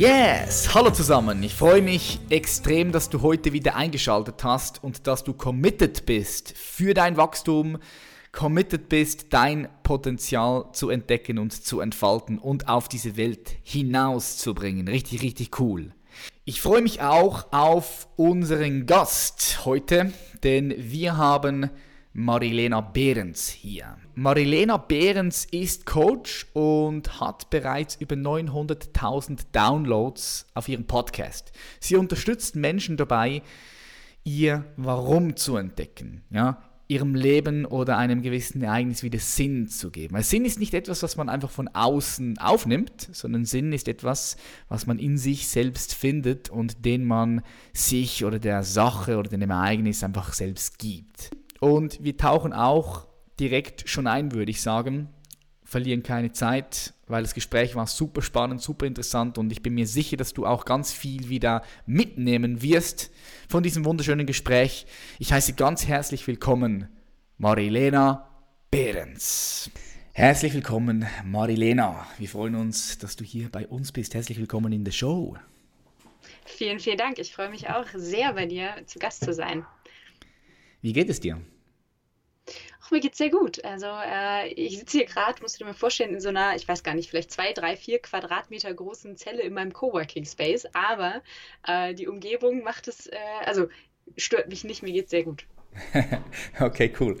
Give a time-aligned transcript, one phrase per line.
[0.00, 1.42] Yes, hallo zusammen.
[1.42, 6.56] Ich freue mich extrem, dass du heute wieder eingeschaltet hast und dass du committed bist
[6.56, 7.76] für dein Wachstum,
[8.32, 14.88] committed bist, dein Potenzial zu entdecken und zu entfalten und auf diese Welt hinauszubringen.
[14.88, 15.92] Richtig, richtig cool.
[16.46, 21.68] Ich freue mich auch auf unseren Gast heute, denn wir haben
[22.12, 23.96] Marilena Behrens hier.
[24.16, 31.52] Marilena Behrens ist Coach und hat bereits über 900.000 Downloads auf ihrem Podcast.
[31.78, 33.42] Sie unterstützt Menschen dabei,
[34.24, 40.16] ihr Warum zu entdecken, ja, ihrem Leben oder einem gewissen Ereignis wieder Sinn zu geben.
[40.16, 44.36] Weil Sinn ist nicht etwas, was man einfach von außen aufnimmt, sondern Sinn ist etwas,
[44.68, 49.48] was man in sich selbst findet und den man sich oder der Sache oder dem
[49.48, 51.30] Ereignis einfach selbst gibt.
[51.60, 53.06] Und wir tauchen auch
[53.38, 55.10] direkt schon ein, würde ich sagen.
[55.62, 59.86] Verlieren keine Zeit, weil das Gespräch war super spannend, super interessant und ich bin mir
[59.86, 63.12] sicher, dass du auch ganz viel wieder mitnehmen wirst
[63.48, 64.86] von diesem wunderschönen Gespräch.
[65.20, 66.88] Ich heiße ganz herzlich willkommen
[67.38, 68.28] Marilena
[68.70, 69.70] Behrens.
[70.12, 72.04] Herzlich willkommen, Marilena.
[72.18, 74.14] Wir freuen uns, dass du hier bei uns bist.
[74.14, 75.36] Herzlich willkommen in der Show.
[76.46, 77.18] Vielen, vielen Dank.
[77.18, 79.64] Ich freue mich auch sehr, bei dir zu Gast zu sein.
[80.82, 81.40] Wie geht es dir?
[82.82, 83.64] Ach, mir geht's sehr gut.
[83.64, 86.66] Also äh, ich sitze hier gerade, musst du dir mal vorstellen, in so einer, ich
[86.66, 90.66] weiß gar nicht, vielleicht zwei, drei, vier Quadratmeter großen Zelle in meinem Coworking Space.
[90.72, 91.22] Aber
[91.66, 93.68] äh, die Umgebung macht es, äh, also
[94.16, 94.82] stört mich nicht.
[94.82, 95.46] Mir geht's sehr gut.
[96.60, 97.18] okay, cool.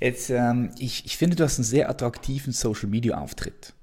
[0.00, 3.74] Jetzt, ähm, ich, ich finde, du hast einen sehr attraktiven Social Media Auftritt.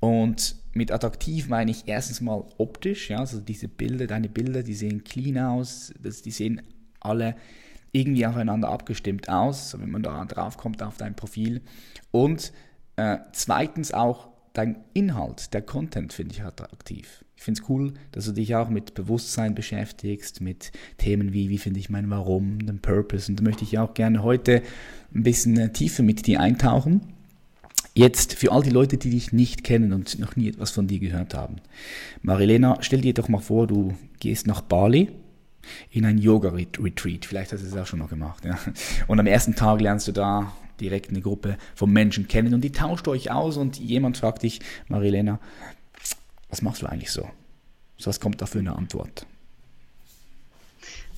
[0.00, 4.74] Und mit attraktiv meine ich erstens mal optisch, ja, also diese Bilder, deine Bilder, die
[4.74, 6.62] sehen clean aus, das, die sehen
[7.00, 7.34] alle
[7.92, 11.62] irgendwie aufeinander abgestimmt aus, wenn man da drauf kommt auf dein Profil.
[12.10, 12.52] Und
[12.96, 17.24] äh, zweitens auch dein Inhalt, der Content finde ich attraktiv.
[17.36, 21.58] Ich finde es cool, dass du dich auch mit Bewusstsein beschäftigst, mit Themen wie, wie
[21.58, 23.30] finde ich mein Warum, den Purpose.
[23.30, 24.62] Und da möchte ich auch gerne heute
[25.14, 27.02] ein bisschen äh, tiefer mit dir eintauchen.
[27.94, 30.98] Jetzt für all die Leute, die dich nicht kennen und noch nie etwas von dir
[30.98, 31.56] gehört haben.
[32.22, 35.12] Marilena, stell dir doch mal vor, du gehst nach Bali
[35.90, 37.24] in ein Yoga-Retreat.
[37.24, 38.44] Vielleicht hast du es auch schon mal gemacht.
[38.44, 38.58] Ja.
[39.06, 42.72] Und am ersten Tag lernst du da direkt eine Gruppe von Menschen kennen und die
[42.72, 45.40] tauscht euch aus und jemand fragt dich, Marilena,
[46.48, 47.28] was machst du eigentlich so?
[47.96, 49.26] So was kommt da für eine Antwort?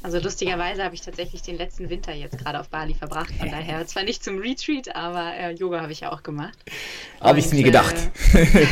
[0.02, 3.34] Also lustigerweise habe ich tatsächlich den letzten Winter jetzt gerade auf Bali verbracht.
[3.34, 6.58] Von daher zwar nicht zum Retreat, aber äh, Yoga habe ich ja auch gemacht.
[7.20, 7.94] Habe ich mir gedacht.
[8.32, 8.46] Äh,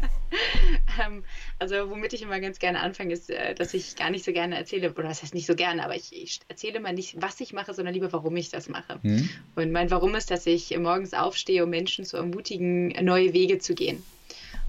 [1.04, 1.24] ähm,
[1.58, 4.56] also womit ich immer ganz gerne anfange, ist, äh, dass ich gar nicht so gerne
[4.56, 7.52] erzähle, oder das heißt nicht so gerne, aber ich, ich erzähle mal nicht, was ich
[7.52, 8.98] mache, sondern lieber, warum ich das mache.
[9.02, 9.28] Mhm.
[9.54, 13.74] Und mein Warum ist, dass ich morgens aufstehe, um Menschen zu ermutigen, neue Wege zu
[13.74, 14.02] gehen.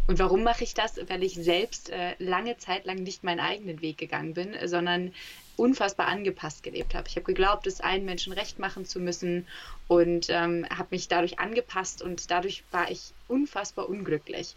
[0.07, 0.99] Und warum mache ich das?
[1.07, 5.11] Weil ich selbst äh, lange Zeit lang nicht meinen eigenen Weg gegangen bin, sondern
[5.57, 7.07] unfassbar angepasst gelebt habe.
[7.07, 9.47] Ich habe geglaubt, es allen Menschen recht machen zu müssen
[9.87, 14.55] und ähm, habe mich dadurch angepasst und dadurch war ich unfassbar unglücklich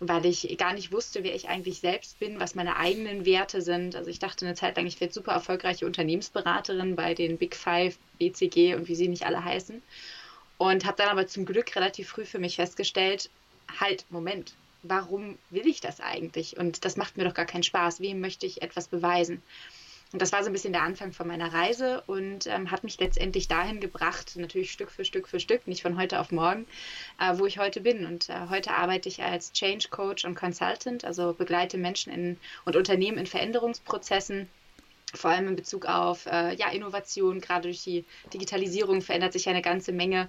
[0.00, 3.94] weil ich gar nicht wusste, wer ich eigentlich selbst bin, was meine eigenen Werte sind.
[3.94, 7.98] Also ich dachte eine Zeit lang, ich werde super erfolgreiche Unternehmensberaterin bei den Big Five,
[8.18, 9.82] BCG und wie sie nicht alle heißen.
[10.56, 13.30] Und habe dann aber zum Glück relativ früh für mich festgestellt,
[13.78, 16.56] halt, Moment, warum will ich das eigentlich?
[16.56, 18.00] Und das macht mir doch gar keinen Spaß.
[18.00, 19.42] Wem möchte ich etwas beweisen?
[20.12, 22.98] Und das war so ein bisschen der Anfang von meiner Reise und ähm, hat mich
[22.98, 26.66] letztendlich dahin gebracht, natürlich Stück für Stück für Stück, nicht von heute auf morgen,
[27.20, 28.04] äh, wo ich heute bin.
[28.06, 32.74] Und äh, heute arbeite ich als Change Coach und Consultant, also begleite Menschen in, und
[32.74, 34.48] Unternehmen in Veränderungsprozessen
[35.12, 39.60] vor allem in Bezug auf äh, ja, Innovation, gerade durch die Digitalisierung verändert sich eine
[39.60, 40.28] ganze Menge.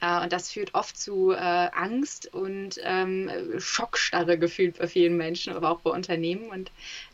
[0.00, 5.54] Äh, und das führt oft zu äh, Angst und ähm, Schockstarre gefühlt bei vielen Menschen,
[5.54, 6.48] aber auch bei Unternehmen.
[6.48, 6.70] Und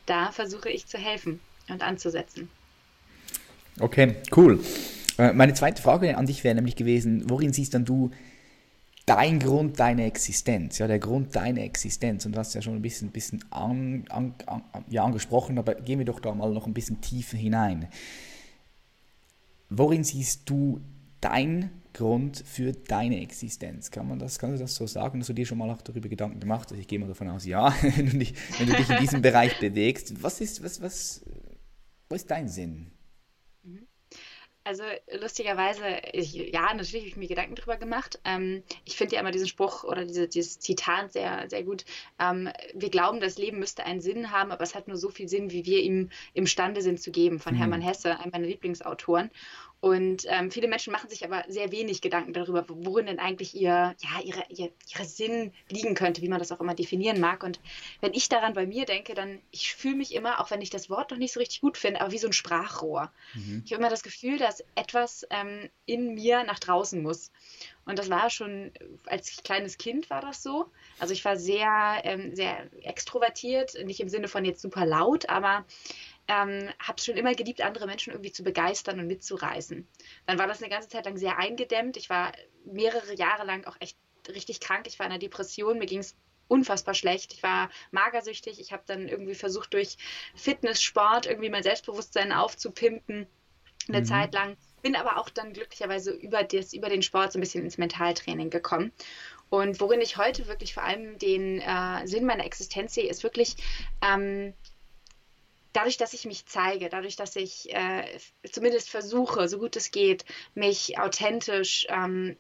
[0.07, 2.49] da versuche ich zu helfen und anzusetzen.
[3.81, 4.61] Okay, cool.
[5.19, 8.11] Äh, meine zweite Frage an dich wäre nämlich gewesen, worin siehst dann du
[9.09, 12.27] dein Grund deiner Existenz, ja, der Grund deiner Existenz.
[12.27, 15.99] Und du hast ja schon ein bisschen, bisschen an, an, an, ja, angesprochen, aber gehen
[15.99, 17.89] wir doch da mal noch ein bisschen tiefer hinein.
[19.71, 20.81] Worin siehst du
[21.21, 23.91] dein Grund für deine Existenz?
[23.91, 25.21] Kann man das, kannst du das so sagen?
[25.21, 26.69] Hast du dir schon mal auch darüber Gedanken gemacht?
[26.71, 29.23] Also ich gehe mal davon aus, ja, wenn du dich, wenn du dich in diesem
[29.23, 30.23] Bereich bewegst.
[30.23, 31.23] Was ist, was, was,
[32.09, 32.91] wo ist dein Sinn?
[33.63, 33.87] Mhm.
[34.65, 34.83] Also
[35.19, 35.83] lustigerweise,
[36.13, 38.21] ich, ja, natürlich habe ich mir Gedanken darüber gemacht.
[38.25, 41.87] Ähm, ich finde ja immer diesen Spruch oder diese, dieses Zitat sehr, sehr gut.
[42.19, 45.27] Ähm, wir glauben, das Leben müsste einen Sinn haben, aber es hat nur so viel
[45.27, 47.59] Sinn, wie wir ihm imstande sind zu geben, von mhm.
[47.59, 49.31] Hermann Hesse, einem meiner Lieblingsautoren.
[49.81, 53.95] Und ähm, viele Menschen machen sich aber sehr wenig Gedanken darüber, worin denn eigentlich ihr,
[54.01, 57.45] ja, ihre, ihr, ihre Sinn liegen könnte, wie man das auch immer definieren mag.
[57.45, 57.61] Und
[58.01, 60.91] wenn ich daran bei mir denke, dann, ich fühle mich immer, auch wenn ich das
[60.91, 63.13] Wort noch nicht so richtig gut finde, aber wie so ein Sprachrohr.
[63.35, 63.63] Mhm.
[63.65, 67.31] Ich habe immer das Gefühl, dass etwas ähm, in mir nach draußen muss.
[67.85, 68.73] Und das war schon,
[69.07, 70.67] als kleines Kind war das so.
[70.99, 75.65] Also ich war sehr, ähm, sehr extrovertiert, nicht im Sinne von jetzt super laut, aber
[76.29, 79.89] ähm, habe schon immer geliebt, andere Menschen irgendwie zu begeistern und mitzureißen.
[80.27, 81.97] Dann war das eine ganze Zeit lang sehr eingedämmt.
[81.97, 82.33] Ich war
[82.65, 83.97] mehrere Jahre lang auch echt
[84.29, 84.87] richtig krank.
[84.87, 85.79] Ich war in einer Depression.
[85.79, 86.15] Mir ging es
[86.47, 87.33] unfassbar schlecht.
[87.33, 88.61] Ich war magersüchtig.
[88.61, 89.97] Ich habe dann irgendwie versucht, durch
[90.35, 93.27] Fitness, Sport irgendwie mein Selbstbewusstsein aufzupimpen.
[93.89, 94.05] Eine mhm.
[94.05, 94.57] Zeit lang.
[94.83, 98.51] Bin aber auch dann glücklicherweise über, das, über den Sport so ein bisschen ins Mentaltraining
[98.51, 98.93] gekommen.
[99.51, 103.57] Und worin ich heute wirklich vor allem den äh, Sinn meiner Existenz sehe, ist wirklich
[104.03, 104.53] ähm,
[105.79, 108.19] dadurch, dass ich mich zeige, dadurch, dass ich äh,
[108.51, 112.37] zumindest versuche, so gut es geht, mich authentisch ähm,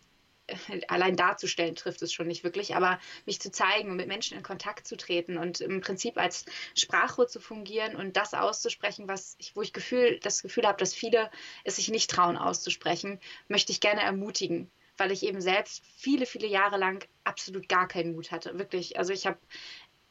[0.88, 4.42] allein darzustellen, trifft es schon nicht wirklich, aber mich zu zeigen und mit Menschen in
[4.42, 9.54] Kontakt zu treten und im Prinzip als Sprachrohr zu fungieren und das auszusprechen, was ich,
[9.54, 11.30] wo ich Gefühl, das Gefühl habe, dass viele
[11.62, 14.68] es sich nicht trauen auszusprechen, möchte ich gerne ermutigen
[14.98, 18.58] weil ich eben selbst viele, viele Jahre lang absolut gar keinen Mut hatte.
[18.58, 18.98] Wirklich.
[18.98, 19.38] Also ich habe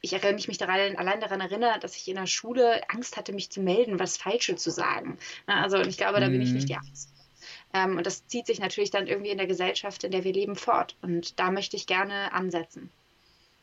[0.00, 3.50] ich erinnere mich daran, allein daran erinnere, dass ich in der Schule Angst hatte, mich
[3.50, 5.18] zu melden, was Falsche zu sagen.
[5.46, 6.80] Also ich glaube, da bin ich nicht die mhm.
[6.80, 7.10] Angst.
[7.74, 10.56] Ähm, und das zieht sich natürlich dann irgendwie in der Gesellschaft, in der wir leben,
[10.56, 10.96] fort.
[11.02, 12.90] Und da möchte ich gerne ansetzen.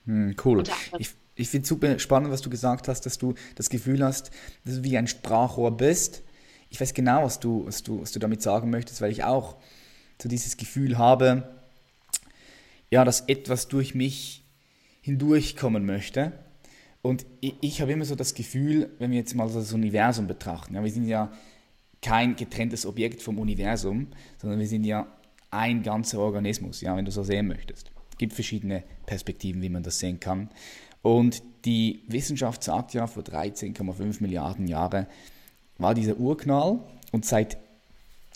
[0.06, 0.64] Hm, cool.
[1.00, 4.32] Ich, ich finde es super spannend, was du gesagt hast, dass du das Gefühl hast,
[4.64, 6.22] dass du wie ein Sprachrohr bist.
[6.70, 9.56] Ich weiß genau, was du, was du, was du damit sagen möchtest, weil ich auch
[10.22, 11.56] so dieses Gefühl habe,
[12.92, 14.45] ja, dass etwas durch mich
[15.06, 16.32] hindurchkommen möchte.
[17.04, 20.74] Und ich, ich habe immer so das Gefühl, wenn wir jetzt mal das Universum betrachten,
[20.74, 21.32] ja, wir sind ja
[22.02, 24.08] kein getrenntes Objekt vom Universum,
[24.40, 25.06] sondern wir sind ja
[25.52, 27.92] ein ganzer Organismus, ja, wenn du so sehen möchtest.
[28.10, 30.50] Es gibt verschiedene Perspektiven, wie man das sehen kann.
[31.04, 35.06] Und die Wissenschaft sagt ja, vor 13,5 Milliarden Jahren
[35.78, 36.80] war dieser Urknall
[37.12, 37.58] und seit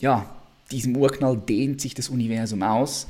[0.02, 0.36] ja,
[0.72, 3.08] diesem Urknall dehnt sich das Universum aus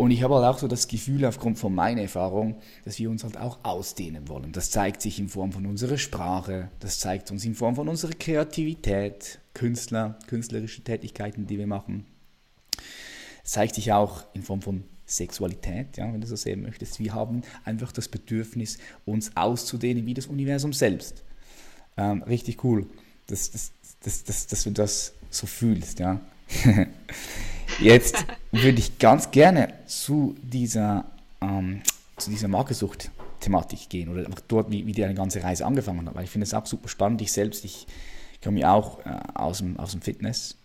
[0.00, 2.56] und ich habe halt auch so das Gefühl, aufgrund von meiner Erfahrung,
[2.86, 4.50] dass wir uns halt auch ausdehnen wollen.
[4.50, 8.12] Das zeigt sich in Form von unserer Sprache, das zeigt uns in Form von unserer
[8.12, 12.06] Kreativität, Künstler, künstlerische Tätigkeiten, die wir machen.
[13.44, 16.98] Es zeigt sich auch in Form von Sexualität, ja, wenn du so sehen möchtest.
[16.98, 21.24] Wir haben einfach das Bedürfnis, uns auszudehnen wie das Universum selbst.
[21.98, 22.86] Ähm, richtig cool,
[23.26, 23.72] dass, dass,
[24.02, 25.98] dass, dass, dass du das so fühlst.
[25.98, 26.22] Ja.
[27.78, 31.04] Jetzt würde ich ganz gerne zu dieser,
[31.40, 31.82] ähm,
[32.16, 36.14] zu dieser Markensucht-Thematik gehen oder einfach dort, wie, wie die eine ganze Reise angefangen hat,
[36.14, 37.22] weil ich finde es auch super spannend.
[37.22, 37.86] Ich selbst, ich
[38.42, 40.56] komme ja auch äh, aus, dem, aus dem Fitness,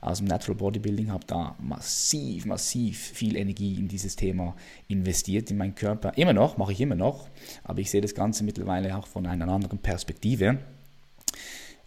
[0.00, 4.54] aus dem Natural Bodybuilding, habe da massiv, massiv viel Energie in dieses Thema
[4.88, 6.12] investiert, in meinen Körper.
[6.16, 7.28] Immer noch, mache ich immer noch,
[7.64, 10.58] aber ich sehe das Ganze mittlerweile auch von einer anderen Perspektive.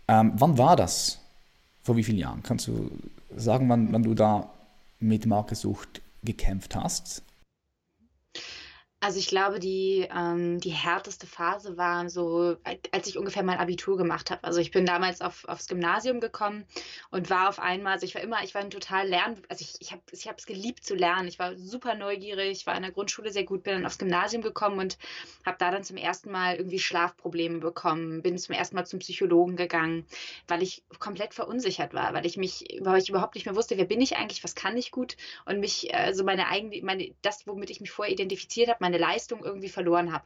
[0.08, 1.20] Ähm, wann war das?
[1.84, 2.44] Vor wie vielen Jahren?
[2.44, 2.92] Kannst du
[3.36, 4.50] sagen, wann, wann du da
[5.04, 7.24] mit Markensucht gekämpft hast?
[9.04, 12.56] Also ich glaube, die, ähm, die härteste Phase war so,
[12.94, 14.42] als ich ungefähr mein Abitur gemacht habe.
[14.46, 16.64] Also ich bin damals auf, aufs Gymnasium gekommen
[17.12, 19.76] und war auf einmal, also ich war immer, ich war ein total Lern, also ich,
[19.82, 21.28] ich habe ich es geliebt zu lernen.
[21.28, 24.80] Ich war super neugierig, war in der Grundschule sehr gut, bin dann aufs Gymnasium gekommen
[24.80, 24.98] und
[25.46, 29.58] habe da dann zum ersten Mal irgendwie Schlafprobleme bekommen, bin zum ersten Mal zum Psychologen
[29.58, 30.06] gegangen,
[30.48, 33.84] weil ich komplett verunsichert war, weil ich mich, weil ich überhaupt nicht mehr wusste, wer
[33.84, 37.70] bin ich eigentlich, was kann ich gut und mich, also meine eigene, meine, das, womit
[37.70, 40.26] ich mich vorher identifiziert habe, meine meine Leistung irgendwie verloren habe.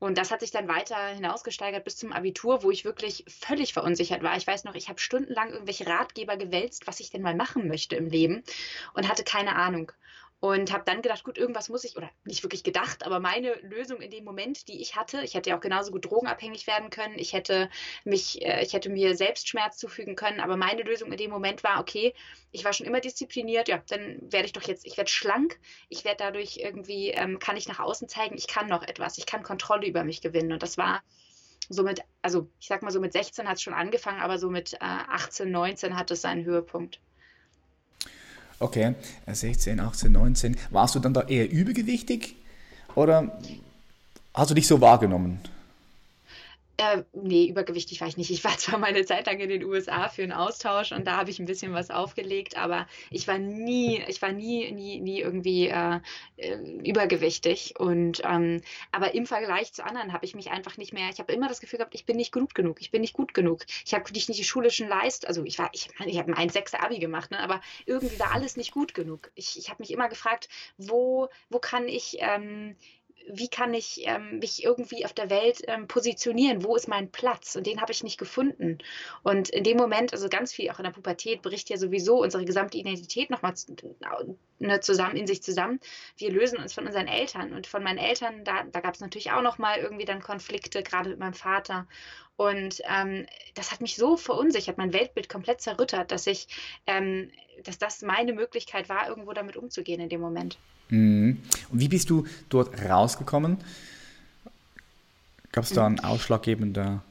[0.00, 4.22] Und das hat sich dann weiter hinausgesteigert bis zum Abitur, wo ich wirklich völlig verunsichert
[4.22, 4.36] war.
[4.36, 7.96] Ich weiß noch, ich habe stundenlang irgendwelche Ratgeber gewälzt, was ich denn mal machen möchte
[7.96, 8.44] im Leben
[8.94, 9.90] und hatte keine Ahnung
[10.40, 14.00] und habe dann gedacht, gut, irgendwas muss ich, oder nicht wirklich gedacht, aber meine Lösung
[14.00, 17.18] in dem Moment, die ich hatte, ich hätte ja auch genauso gut drogenabhängig werden können,
[17.18, 17.68] ich hätte
[18.04, 21.64] mich, äh, ich hätte mir selbst Schmerz zufügen können, aber meine Lösung in dem Moment
[21.64, 22.14] war, okay,
[22.52, 26.04] ich war schon immer diszipliniert, ja, dann werde ich doch jetzt, ich werde schlank, ich
[26.04, 29.42] werde dadurch irgendwie, ähm, kann ich nach außen zeigen, ich kann noch etwas, ich kann
[29.42, 30.52] Kontrolle über mich gewinnen.
[30.52, 31.02] Und das war
[31.68, 34.74] somit, also ich sag mal so mit 16 hat es schon angefangen, aber so mit
[34.74, 37.00] äh, 18, 19 hat es seinen Höhepunkt.
[38.60, 38.94] Okay,
[39.26, 40.56] 16, 18, 19.
[40.70, 42.36] Warst du dann da eher übergewichtig
[42.94, 43.38] oder
[44.34, 45.40] hast du dich so wahrgenommen?
[46.80, 48.30] Äh, nee, übergewichtig war ich nicht.
[48.30, 51.16] Ich war zwar mal eine Zeit lang in den USA für einen Austausch und da
[51.16, 55.20] habe ich ein bisschen was aufgelegt, aber ich war nie, ich war nie, nie, nie
[55.20, 55.98] irgendwie äh,
[56.36, 56.56] äh,
[56.88, 57.74] übergewichtig.
[57.80, 61.32] Und ähm, aber im Vergleich zu anderen habe ich mich einfach nicht mehr, ich habe
[61.32, 63.66] immer das Gefühl gehabt, ich bin nicht gut genug, ich bin nicht gut genug.
[63.84, 67.00] Ich habe nicht die schulischen Leist, also ich war, ich, ich habe ein 1,6 Abi
[67.00, 69.32] gemacht, ne, aber irgendwie war alles nicht gut genug.
[69.34, 72.76] Ich, ich habe mich immer gefragt, wo, wo kann ich ähm,
[73.30, 76.64] wie kann ich ähm, mich irgendwie auf der Welt ähm, positionieren?
[76.64, 77.56] Wo ist mein Platz?
[77.56, 78.78] Und den habe ich nicht gefunden.
[79.22, 82.44] Und in dem Moment, also ganz viel auch in der Pubertät, bricht ja sowieso unsere
[82.44, 83.54] gesamte Identität nochmal
[84.58, 85.80] ne, zusammen in sich zusammen.
[86.16, 89.32] Wir lösen uns von unseren Eltern und von meinen Eltern, da, da gab es natürlich
[89.32, 91.86] auch nochmal irgendwie dann Konflikte, gerade mit meinem Vater.
[92.38, 96.46] Und ähm, das hat mich so verunsichert, mein Weltbild komplett zerrüttert, dass ich,
[96.86, 97.30] ähm,
[97.64, 100.56] dass das meine Möglichkeit war, irgendwo damit umzugehen in dem Moment.
[100.88, 101.42] Mhm.
[101.68, 103.58] Und wie bist du dort rausgekommen?
[105.50, 107.02] Gab es da ein ausschlaggebender,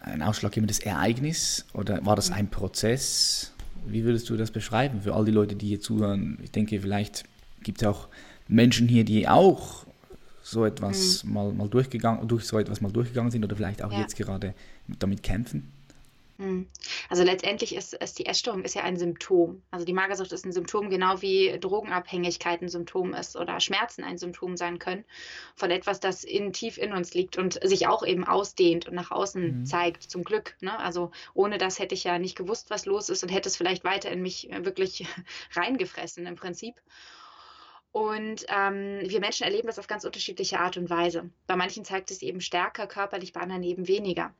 [0.00, 3.54] ein ausschlaggebendes Ereignis oder war das ein Prozess?
[3.86, 6.38] Wie würdest du das beschreiben für all die Leute, die hier zuhören?
[6.42, 7.24] Ich denke, vielleicht
[7.62, 8.08] gibt es auch
[8.46, 9.86] Menschen hier, die auch
[10.44, 11.32] so etwas mhm.
[11.32, 14.00] mal, mal durchgegangen, durch so etwas mal durchgegangen sind oder vielleicht auch ja.
[14.00, 14.54] jetzt gerade
[14.86, 15.72] damit kämpfen.
[16.38, 16.66] Hm.
[17.08, 19.62] Also letztendlich ist, ist die Essstörung ist ja ein Symptom.
[19.70, 24.18] Also die Magersucht ist ein Symptom, genau wie Drogenabhängigkeit ein Symptom ist oder Schmerzen ein
[24.18, 25.04] Symptom sein können
[25.54, 29.12] von etwas, das in, tief in uns liegt und sich auch eben ausdehnt und nach
[29.12, 29.64] außen mhm.
[29.64, 30.56] zeigt, zum Glück.
[30.60, 30.76] Ne?
[30.78, 33.84] Also ohne das hätte ich ja nicht gewusst, was los ist und hätte es vielleicht
[33.84, 35.06] weiter in mich wirklich
[35.54, 36.74] reingefressen im Prinzip.
[37.94, 41.30] Und ähm, wir Menschen erleben das auf ganz unterschiedliche Art und Weise.
[41.46, 44.34] Bei manchen zeigt es eben stärker körperlich, bei anderen eben weniger.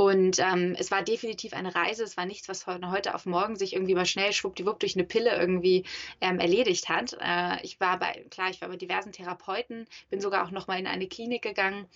[0.00, 2.04] Und ähm, es war definitiv eine Reise.
[2.04, 5.04] Es war nichts, was von heute auf morgen sich irgendwie mal schnell schwuppdiwupp durch eine
[5.04, 5.84] Pille irgendwie
[6.22, 7.18] ähm, erledigt hat.
[7.20, 10.86] Äh, ich war bei, klar, ich war bei diversen Therapeuten, bin sogar auch nochmal in
[10.86, 11.86] eine Klinik gegangen.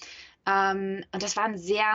[0.44, 1.86] Ähm, und das war ein sehr,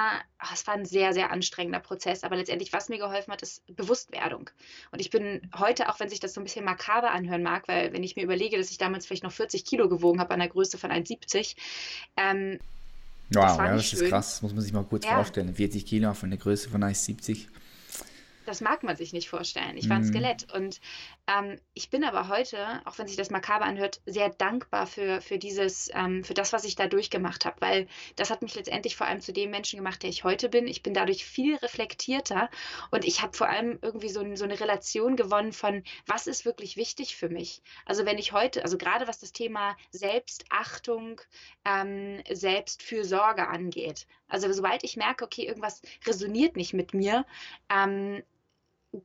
[0.52, 2.24] es war ein sehr, sehr anstrengender Prozess.
[2.24, 4.50] Aber letztendlich, was mir geholfen hat, ist Bewusstwerdung.
[4.92, 7.94] Und ich bin heute, auch wenn sich das so ein bisschen makaber anhören mag, weil
[7.94, 10.50] wenn ich mir überlege, dass ich damals vielleicht noch 40 Kilo gewogen habe an der
[10.50, 11.56] Größe von 1,70,
[12.18, 12.58] ähm,
[13.32, 14.04] Wow, das ja, das schön.
[14.04, 15.16] ist krass, muss man sich mal kurz ja.
[15.16, 15.54] vorstellen.
[15.54, 17.46] 40 Kilo von der Größe von 1,70
[18.50, 19.78] das mag man sich nicht vorstellen.
[19.78, 20.08] Ich war ein mhm.
[20.08, 20.52] Skelett.
[20.54, 20.82] Und
[21.28, 25.38] ähm, ich bin aber heute, auch wenn sich das makaber anhört, sehr dankbar für, für
[25.38, 29.08] dieses, ähm, für das, was ich da durchgemacht habe, weil das hat mich letztendlich vor
[29.08, 30.68] allem zu dem Menschen gemacht, der ich heute bin.
[30.68, 32.50] Ich bin dadurch viel reflektierter
[32.90, 36.76] und ich habe vor allem irgendwie so, so eine Relation gewonnen von, was ist wirklich
[36.76, 37.62] wichtig für mich.
[37.86, 41.22] Also wenn ich heute, also gerade was das Thema Selbstachtung,
[41.66, 47.26] ähm, Selbstfürsorge angeht, also sobald ich merke, okay, irgendwas resoniert nicht mit mir,
[47.70, 48.24] ähm,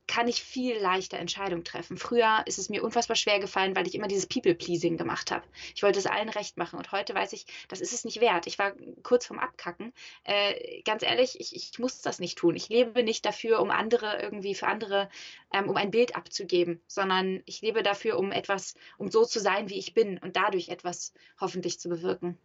[0.07, 1.97] kann ich viel leichter Entscheidungen treffen.
[1.97, 5.45] Früher ist es mir unfassbar schwer gefallen, weil ich immer dieses People-Pleasing gemacht habe.
[5.75, 8.47] Ich wollte es allen recht machen und heute weiß ich, das ist es nicht wert.
[8.47, 8.73] Ich war
[9.03, 9.93] kurz vorm Abkacken.
[10.23, 12.55] Äh, ganz ehrlich, ich, ich, muss das nicht tun.
[12.55, 15.09] Ich lebe nicht dafür, um andere irgendwie für andere,
[15.53, 19.69] ähm, um ein Bild abzugeben, sondern ich lebe dafür, um etwas, um so zu sein,
[19.69, 22.39] wie ich bin und dadurch etwas hoffentlich zu bewirken.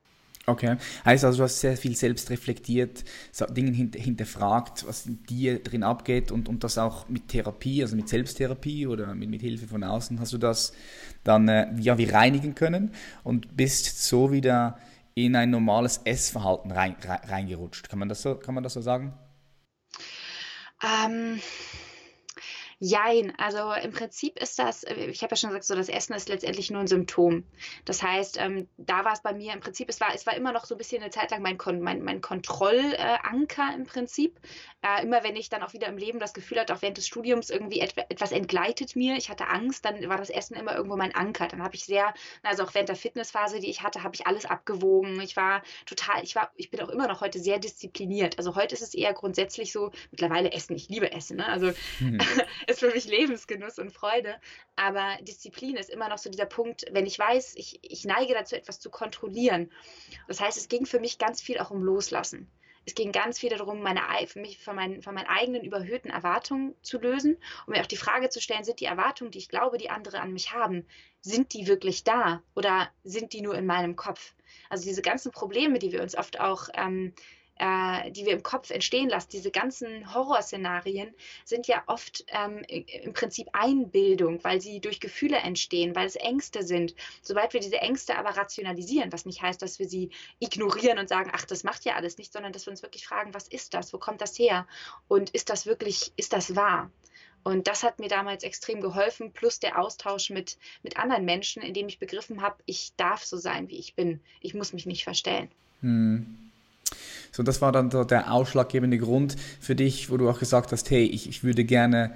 [0.46, 0.76] Okay.
[1.04, 3.04] Heißt also, du hast sehr viel selbst reflektiert,
[3.50, 8.08] Dinge hinterfragt, was in dir drin abgeht und, und das auch mit Therapie, also mit
[8.08, 10.72] Selbsttherapie oder mit, mit Hilfe von außen, hast du das
[11.24, 12.92] dann äh, ja, wie reinigen können
[13.22, 14.78] und bist so wieder
[15.14, 17.88] in ein normales Essverhalten rein, reingerutscht.
[17.88, 19.12] Kann man das so, kann man das so sagen?
[20.82, 21.40] Ähm,
[22.82, 26.14] Jein, also im Prinzip ist das, äh, ich habe ja schon gesagt, so das Essen
[26.14, 27.44] ist letztendlich nur ein Symptom.
[27.84, 30.50] Das heißt, ähm, da war es bei mir im Prinzip, es war, es war immer
[30.52, 34.40] noch so ein bisschen eine Zeit lang mein, Kon mein, mein Kontrollanker im Prinzip.
[34.80, 37.06] Äh, immer wenn ich dann auch wieder im Leben das Gefühl hatte, auch während des
[37.06, 40.96] Studiums irgendwie et etwas entgleitet mir, ich hatte Angst, dann war das Essen immer irgendwo
[40.96, 41.48] mein Anker.
[41.48, 44.46] Dann habe ich sehr, also auch während der Fitnessphase, die ich hatte, habe ich alles
[44.46, 45.20] abgewogen.
[45.20, 48.38] Ich war total, ich war, ich bin auch immer noch heute sehr diszipliniert.
[48.38, 51.46] Also heute ist es eher grundsätzlich so, mittlerweile Essen, ich liebe Essen, ne?
[51.46, 52.20] Also mhm.
[52.70, 54.36] ist für mich Lebensgenuss und Freude.
[54.76, 58.56] Aber Disziplin ist immer noch so dieser Punkt, wenn ich weiß, ich, ich neige dazu,
[58.56, 59.70] etwas zu kontrollieren.
[60.28, 62.50] Das heißt, es ging für mich ganz viel auch um Loslassen.
[62.86, 66.74] Es ging ganz viel darum, meine, für mich von meinen, von meinen eigenen überhöhten Erwartungen
[66.82, 67.36] zu lösen
[67.66, 70.20] und mir auch die Frage zu stellen, sind die Erwartungen, die ich glaube, die andere
[70.20, 70.86] an mich haben,
[71.20, 74.34] sind die wirklich da oder sind die nur in meinem Kopf?
[74.70, 77.12] Also diese ganzen Probleme, die wir uns oft auch ähm,
[77.60, 81.14] äh, die wir im Kopf entstehen lassen, diese ganzen Horrorszenarien,
[81.44, 86.62] sind ja oft ähm, im Prinzip Einbildung, weil sie durch Gefühle entstehen, weil es Ängste
[86.62, 86.94] sind.
[87.20, 91.30] Sobald wir diese Ängste aber rationalisieren, was nicht heißt, dass wir sie ignorieren und sagen,
[91.34, 93.92] ach, das macht ja alles nicht, sondern dass wir uns wirklich fragen, was ist das?
[93.92, 94.66] Wo kommt das her?
[95.06, 96.90] Und ist das wirklich, ist das wahr?
[97.42, 101.74] Und das hat mir damals extrem geholfen, plus der Austausch mit, mit anderen Menschen, in
[101.74, 104.20] dem ich begriffen habe, ich darf so sein, wie ich bin.
[104.40, 105.50] Ich muss mich nicht verstellen.
[105.82, 106.50] Hm.
[107.32, 111.04] So, das war dann der ausschlaggebende Grund für dich, wo du auch gesagt hast, hey,
[111.04, 112.12] ich, ich würde gerne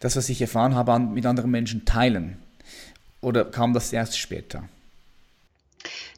[0.00, 2.38] das, was ich erfahren habe, mit anderen Menschen teilen.
[3.20, 4.68] Oder kam das erst später?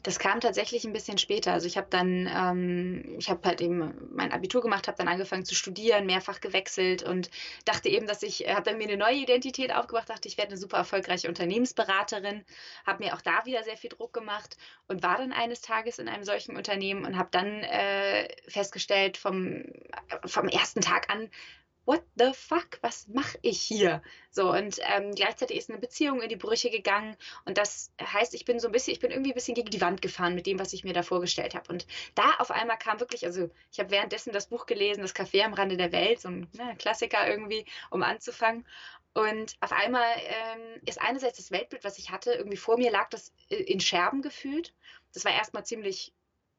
[0.03, 1.53] Das kam tatsächlich ein bisschen später.
[1.53, 5.45] Also ich habe dann, ähm, ich habe halt eben mein Abitur gemacht, habe dann angefangen
[5.45, 7.29] zu studieren, mehrfach gewechselt und
[7.65, 10.57] dachte eben, dass ich, habe dann mir eine neue Identität aufgebracht, dachte, ich werde eine
[10.57, 12.43] super erfolgreiche Unternehmensberaterin,
[12.85, 16.07] habe mir auch da wieder sehr viel Druck gemacht und war dann eines Tages in
[16.07, 19.65] einem solchen Unternehmen und habe dann äh, festgestellt vom,
[20.25, 21.29] vom ersten Tag an,
[21.85, 24.01] what the fuck, was mache ich hier?
[24.29, 27.15] So, und ähm, gleichzeitig ist eine Beziehung in die Brüche gegangen.
[27.45, 29.81] Und das heißt, ich bin so ein bisschen, ich bin irgendwie ein bisschen gegen die
[29.81, 31.71] Wand gefahren mit dem, was ich mir da vorgestellt habe.
[31.71, 35.43] Und da auf einmal kam wirklich, also ich habe währenddessen das Buch gelesen, Das Café
[35.43, 38.65] am Rande der Welt, so ein ne, Klassiker irgendwie, um anzufangen.
[39.13, 43.09] Und auf einmal ähm, ist einerseits das Weltbild, was ich hatte, irgendwie vor mir lag
[43.09, 44.73] das in Scherben gefühlt.
[45.13, 46.13] Das war erstmal ziemlich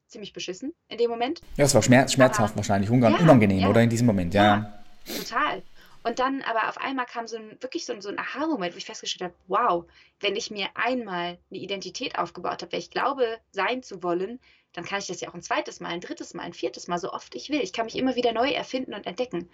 [0.08, 1.40] ziemlich beschissen in dem Moment.
[1.56, 4.44] Ja, es war schmerz, schmerzhaft Aber, wahrscheinlich, unangenehm, ja, oder in diesem Moment, ja.
[4.44, 4.81] ja.
[5.06, 5.62] Total.
[6.04, 8.78] Und dann aber auf einmal kam so ein, wirklich so ein, so ein Aha-Moment, wo
[8.78, 9.84] ich festgestellt habe, wow,
[10.20, 14.40] wenn ich mir einmal eine Identität aufgebaut habe, wer ich glaube, sein zu wollen,
[14.72, 16.98] dann kann ich das ja auch ein zweites Mal, ein drittes Mal, ein viertes Mal,
[16.98, 17.60] so oft ich will.
[17.60, 19.48] Ich kann mich immer wieder neu erfinden und entdecken.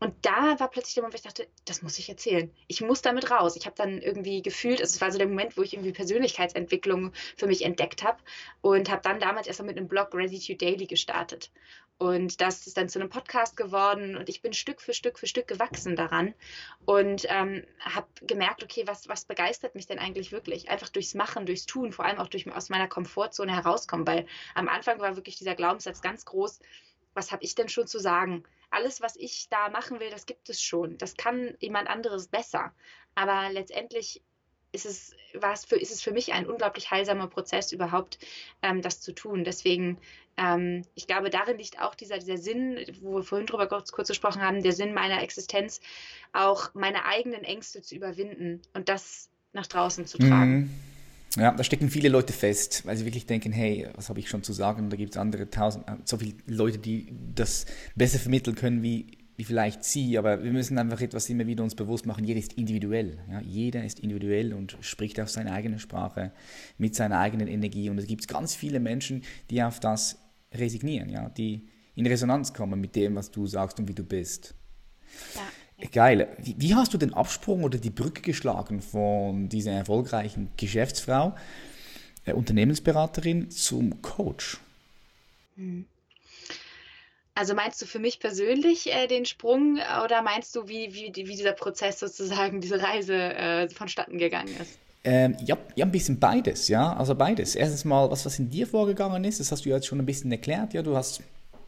[0.00, 2.52] Und da war plötzlich der Moment, wo ich dachte, das muss ich erzählen.
[2.66, 3.56] Ich muss damit raus.
[3.56, 7.12] Ich habe dann irgendwie gefühlt, also es war so der Moment, wo ich irgendwie Persönlichkeitsentwicklung
[7.36, 8.18] für mich entdeckt habe
[8.60, 11.50] und habe dann damals erstmal mit einem Blog to Daily gestartet.
[11.98, 15.28] Und das ist dann zu einem Podcast geworden und ich bin Stück für Stück für
[15.28, 16.34] Stück gewachsen daran
[16.84, 20.68] und ähm, habe gemerkt, okay, was, was begeistert mich denn eigentlich wirklich?
[20.68, 24.68] Einfach durchs Machen, durchs Tun, vor allem auch durch aus meiner Komfortzone herauskommen, weil am
[24.68, 26.58] Anfang war wirklich dieser Glaubenssatz ganz groß,
[27.14, 28.42] was habe ich denn schon zu sagen?
[28.70, 30.98] Alles, was ich da machen will, das gibt es schon.
[30.98, 32.74] Das kann jemand anderes besser.
[33.14, 34.20] Aber letztendlich
[34.74, 38.18] ist es, war es für, ist es für mich ein unglaublich heilsamer Prozess, überhaupt
[38.62, 39.44] ähm, das zu tun.
[39.44, 39.98] Deswegen,
[40.36, 44.08] ähm, ich glaube, darin liegt auch dieser, dieser Sinn, wo wir vorhin drüber kurz, kurz
[44.08, 45.80] gesprochen haben, der Sinn meiner Existenz,
[46.32, 50.56] auch meine eigenen Ängste zu überwinden und das nach draußen zu tragen.
[50.56, 50.70] Mhm.
[51.36, 54.44] Ja, da stecken viele Leute fest, weil sie wirklich denken, hey, was habe ich schon
[54.44, 54.88] zu sagen?
[54.90, 59.23] Da gibt es andere tausend, äh, so viele Leute, die das besser vermitteln können wie,
[59.36, 62.52] wie vielleicht sie, aber wir müssen einfach etwas immer wieder uns bewusst machen, jeder ist
[62.52, 63.18] individuell.
[63.30, 63.40] Ja?
[63.40, 66.32] Jeder ist individuell und spricht auf seine eigene Sprache,
[66.78, 67.90] mit seiner eigenen Energie.
[67.90, 70.18] Und es gibt ganz viele Menschen, die auf das
[70.52, 71.28] resignieren, ja?
[71.30, 71.66] die
[71.96, 74.54] in Resonanz kommen mit dem, was du sagst und wie du bist.
[75.34, 75.88] Ja.
[75.90, 76.28] Geil.
[76.38, 81.34] Wie, wie, hast du den Absprung oder die Brücke geschlagen von dieser erfolgreichen Geschäftsfrau,
[82.24, 84.60] äh, Unternehmensberaterin zum Coach?
[85.56, 85.86] Hm.
[87.34, 91.36] Also meinst du für mich persönlich äh, den Sprung oder meinst du, wie, wie, wie
[91.36, 94.78] dieser Prozess sozusagen, diese Reise äh, vonstatten gegangen ist?
[95.06, 96.94] Ähm, ja, ja, ein bisschen beides, ja.
[96.94, 97.56] Also beides.
[97.56, 100.32] Erstens mal, was, was in dir vorgegangen ist, das hast du jetzt schon ein bisschen
[100.32, 100.72] erklärt.
[100.72, 101.22] Ja, du hast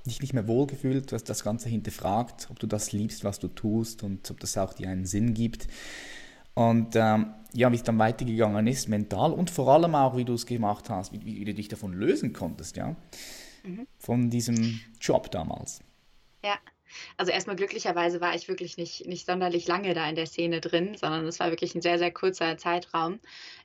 [0.07, 3.49] dich nicht mehr wohlgefühlt, du hast das Ganze hinterfragt, ob du das liebst, was du
[3.49, 5.67] tust und ob das auch dir einen Sinn gibt.
[6.55, 10.33] Und ähm, ja, wie es dann weitergegangen ist, mental und vor allem auch, wie du
[10.33, 12.97] es gemacht hast, wie, wie, du dich davon lösen konntest, ja,
[13.67, 13.87] mhm.
[13.99, 15.81] von diesem Job damals.
[16.45, 16.59] Ja,
[17.17, 20.97] also erstmal glücklicherweise war ich wirklich nicht, nicht sonderlich lange da in der Szene drin,
[20.97, 23.21] sondern es war wirklich ein sehr, sehr kurzer Zeitraum.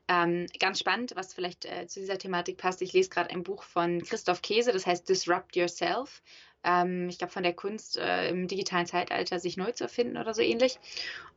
[0.07, 2.81] Ähm, ganz spannend, was vielleicht äh, zu dieser Thematik passt.
[2.81, 6.21] Ich lese gerade ein Buch von Christoph Käse, das heißt Disrupt Yourself.
[6.63, 10.33] Ähm, ich glaube, von der Kunst äh, im digitalen Zeitalter sich neu zu erfinden oder
[10.33, 10.79] so ähnlich.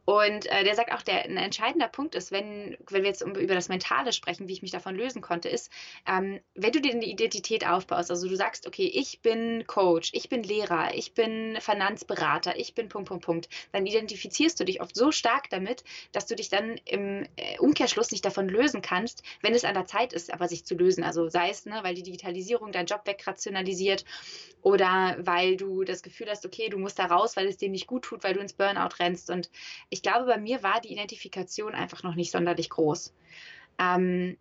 [0.05, 3.55] Und äh, der sagt auch, der ein entscheidender Punkt ist, wenn, wenn wir jetzt über
[3.55, 5.71] das Mentale sprechen, wie ich mich davon lösen konnte, ist,
[6.07, 10.29] ähm, wenn du dir eine Identität aufbaust, also du sagst, okay, ich bin Coach, ich
[10.29, 14.95] bin Lehrer, ich bin Finanzberater, ich bin Punkt, Punkt, Punkt, dann identifizierst du dich oft
[14.95, 19.55] so stark damit, dass du dich dann im äh, Umkehrschluss nicht davon lösen kannst, wenn
[19.55, 21.03] es an der Zeit ist, aber sich zu lösen.
[21.03, 24.05] Also sei es, ne, weil die Digitalisierung deinen Job wegrationalisiert
[24.61, 27.87] oder weil du das Gefühl hast, okay, du musst da raus, weil es dir nicht
[27.87, 29.51] gut tut, weil du ins Burnout rennst und
[29.91, 33.15] ich glaube, bei mir war die Identifikation einfach noch nicht sonderlich groß.
[33.79, 34.37] Ähm,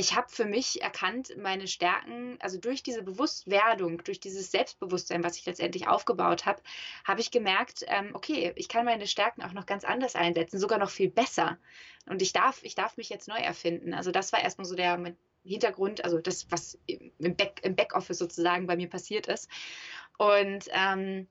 [0.00, 5.36] ich habe für mich erkannt, meine Stärken, also durch diese Bewusstwerdung, durch dieses Selbstbewusstsein, was
[5.36, 6.62] ich letztendlich aufgebaut habe,
[7.04, 10.78] habe ich gemerkt, ähm, okay, ich kann meine Stärken auch noch ganz anders einsetzen, sogar
[10.78, 11.58] noch viel besser.
[12.06, 13.92] Und ich darf, ich darf mich jetzt neu erfinden.
[13.92, 14.96] Also das war erstmal so der
[15.42, 19.48] Hintergrund, also das, was im, Back, im Backoffice sozusagen bei mir passiert ist.
[20.18, 21.28] Und ähm,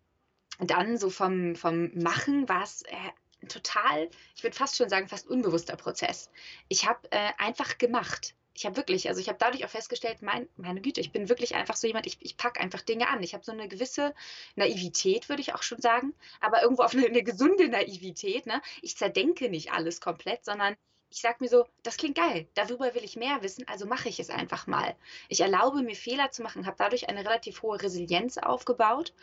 [0.59, 5.27] dann so vom, vom Machen war es äh, total, ich würde fast schon sagen, fast
[5.27, 6.29] unbewusster Prozess.
[6.67, 8.35] Ich habe äh, einfach gemacht.
[8.53, 11.55] Ich habe wirklich, also ich habe dadurch auch festgestellt, mein, meine Güte, ich bin wirklich
[11.55, 13.23] einfach so jemand, ich, ich packe einfach Dinge an.
[13.23, 14.13] Ich habe so eine gewisse
[14.55, 18.45] Naivität, würde ich auch schon sagen, aber irgendwo auf eine, eine gesunde Naivität.
[18.47, 18.61] Ne?
[18.81, 20.75] Ich zerdenke nicht alles komplett, sondern
[21.11, 24.19] ich sage mir so, das klingt geil, darüber will ich mehr wissen, also mache ich
[24.19, 24.95] es einfach mal.
[25.27, 29.13] Ich erlaube mir Fehler zu machen, habe dadurch eine relativ hohe Resilienz aufgebaut.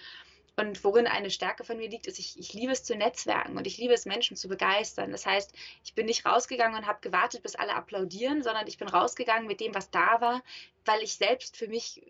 [0.58, 3.66] Und worin eine Stärke von mir liegt, ist, ich, ich liebe es zu netzwerken und
[3.66, 5.12] ich liebe es, Menschen zu begeistern.
[5.12, 5.52] Das heißt,
[5.84, 9.60] ich bin nicht rausgegangen und habe gewartet, bis alle applaudieren, sondern ich bin rausgegangen mit
[9.60, 10.42] dem, was da war,
[10.86, 12.02] weil ich selbst für mich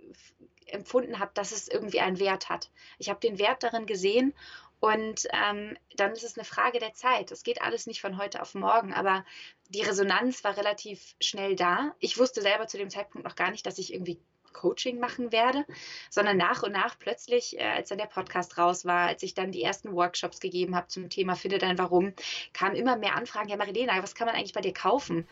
[0.66, 2.70] empfunden habe, dass es irgendwie einen Wert hat.
[2.98, 4.32] Ich habe den Wert darin gesehen
[4.80, 7.32] und ähm, dann ist es eine Frage der Zeit.
[7.32, 9.24] Es geht alles nicht von heute auf morgen, aber
[9.68, 11.94] die Resonanz war relativ schnell da.
[11.98, 14.20] Ich wusste selber zu dem Zeitpunkt noch gar nicht, dass ich irgendwie
[14.56, 15.64] Coaching machen werde,
[16.10, 19.52] sondern nach und nach plötzlich, äh, als dann der Podcast raus war, als ich dann
[19.52, 22.14] die ersten Workshops gegeben habe zum Thema Finde dein Warum,
[22.52, 25.28] kamen immer mehr Anfragen, ja Marilena, was kann man eigentlich bei dir kaufen?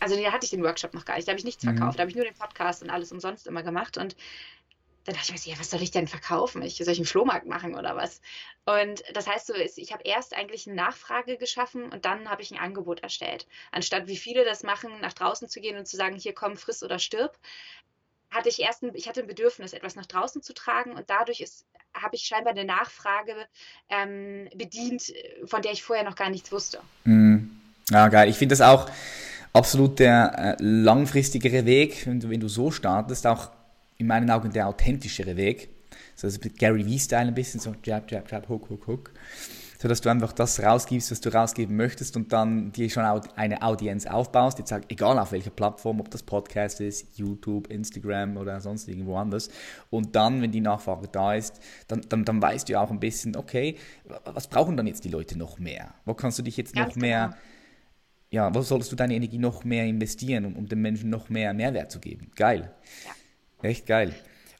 [0.00, 1.76] Also da hatte ich den Workshop noch gar nicht, da habe ich nichts mhm.
[1.76, 4.16] verkauft, da habe ich nur den Podcast und alles umsonst immer gemacht und
[5.04, 6.62] dann dachte ich mir, ja, was soll ich denn verkaufen?
[6.62, 8.20] Ich, soll ich einen Flohmarkt machen oder was?
[8.64, 12.52] Und das heißt so, ich habe erst eigentlich eine Nachfrage geschaffen und dann habe ich
[12.52, 13.46] ein Angebot erstellt.
[13.72, 16.82] Anstatt wie viele das machen, nach draußen zu gehen und zu sagen, hier komm, friss
[16.82, 17.36] oder stirb,
[18.30, 21.44] hatte ich erst ein, ich hatte ein Bedürfnis, etwas nach draußen zu tragen und dadurch
[21.94, 23.34] habe ich scheinbar eine Nachfrage
[23.88, 25.12] ähm, bedient,
[25.44, 26.80] von der ich vorher noch gar nichts wusste.
[27.04, 27.48] Mm.
[27.90, 28.30] Ja, geil.
[28.30, 28.88] Ich finde das auch
[29.52, 33.50] absolut der äh, langfristigere Weg, wenn du, wenn du so startest, auch
[33.98, 35.70] in meinen Augen der authentischere Weg.
[36.14, 39.10] So also mit Gary Vee-Style ein bisschen, so jab, jab, jab, hook, hook, hook.
[39.82, 43.62] So dass du einfach das rausgibst, was du rausgeben möchtest und dann dir schon eine
[43.62, 48.60] Audienz aufbaust, jetzt sag, egal auf welcher Plattform, ob das Podcast ist, YouTube, Instagram oder
[48.60, 49.50] sonst irgendwo anders.
[49.90, 53.00] Und dann, wenn die Nachfrage da ist, dann, dann, dann weißt du ja auch ein
[53.00, 53.76] bisschen, okay,
[54.24, 55.94] was brauchen dann jetzt die Leute noch mehr?
[56.04, 57.36] Wo kannst du dich jetzt Ganz noch mehr, genau.
[58.30, 61.52] ja, wo solltest du deine Energie noch mehr investieren, um, um den Menschen noch mehr
[61.54, 62.30] Mehrwert zu geben?
[62.36, 62.72] Geil.
[63.04, 63.10] Ja.
[63.62, 64.12] Echt geil.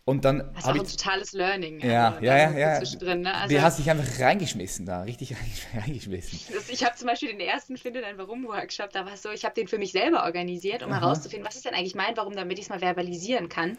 [0.04, 1.78] Und dann das ist auch ich, ein totales Learning.
[1.78, 2.58] Ja, also, ja, ja.
[2.58, 2.80] ja.
[2.80, 3.34] Drin, ne?
[3.34, 5.36] also, du hast dich einfach reingeschmissen da, richtig
[5.76, 6.40] reingeschmissen.
[6.68, 9.54] Ich habe zum Beispiel den ersten Finde dein Warum-Workshop, da war es so, ich habe
[9.54, 11.00] den für mich selber organisiert, um Aha.
[11.00, 13.78] herauszufinden, was ist denn eigentlich mein Warum, damit ich es mal verbalisieren kann.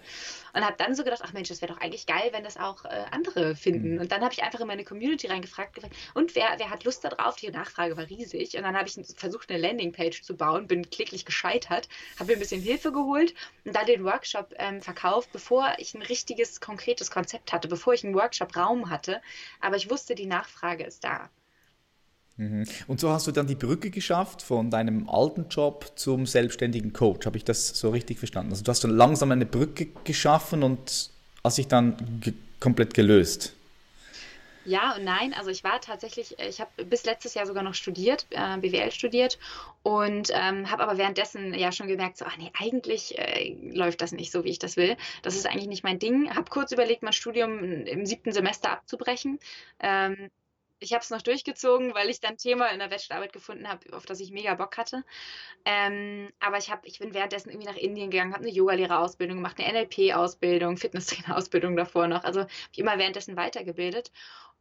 [0.54, 2.86] Und habe dann so gedacht, ach Mensch, das wäre doch eigentlich geil, wenn das auch
[2.86, 3.96] äh, andere finden.
[3.96, 4.02] Mhm.
[4.02, 7.04] Und dann habe ich einfach in meine Community reingefragt, gefragt, und wer, wer hat Lust
[7.04, 7.36] darauf?
[7.36, 8.56] Die Nachfrage war riesig.
[8.56, 12.40] Und dann habe ich versucht, eine Landingpage zu bauen, bin kläglich gescheitert, habe mir ein
[12.40, 13.34] bisschen Hilfe geholt
[13.66, 18.04] und dann den Workshop ähm, verkauft, bevor ich ein richtiges, konkretes Konzept hatte, bevor ich
[18.04, 19.20] einen Workshop-Raum hatte.
[19.62, 21.30] Aber ich wusste, die Nachfrage ist da.
[22.38, 22.66] Mhm.
[22.88, 27.26] Und so hast du dann die Brücke geschafft von deinem alten Job zum selbstständigen Coach.
[27.26, 28.52] Habe ich das so richtig verstanden?
[28.52, 31.10] Also du hast dann langsam eine Brücke geschaffen und
[31.44, 33.54] hast dich dann ge komplett gelöst.
[34.66, 35.34] Ja und nein.
[35.34, 39.38] Also ich war tatsächlich, ich habe bis letztes Jahr sogar noch studiert, äh, BWL studiert
[39.84, 44.14] und ähm, habe aber währenddessen ja schon gemerkt, so, ach nee, eigentlich äh, läuft das
[44.14, 44.96] nicht so, wie ich das will.
[45.22, 46.34] Das ist eigentlich nicht mein Ding.
[46.34, 49.40] Habe kurz überlegt, mein Studium im siebten Semester abzubrechen.
[49.80, 50.30] Ähm,
[50.80, 54.06] ich habe es noch durchgezogen, weil ich dann Thema in der Bachelorarbeit gefunden habe, auf
[54.06, 55.04] das ich mega Bock hatte.
[55.66, 59.60] Ähm, aber ich, hab, ich bin währenddessen irgendwie nach Indien gegangen, habe eine Yogalehrerausbildung gemacht,
[59.60, 62.24] eine NLP-Ausbildung, Fitnesstrainer-Ausbildung davor noch.
[62.24, 64.12] Also habe ich immer währenddessen weitergebildet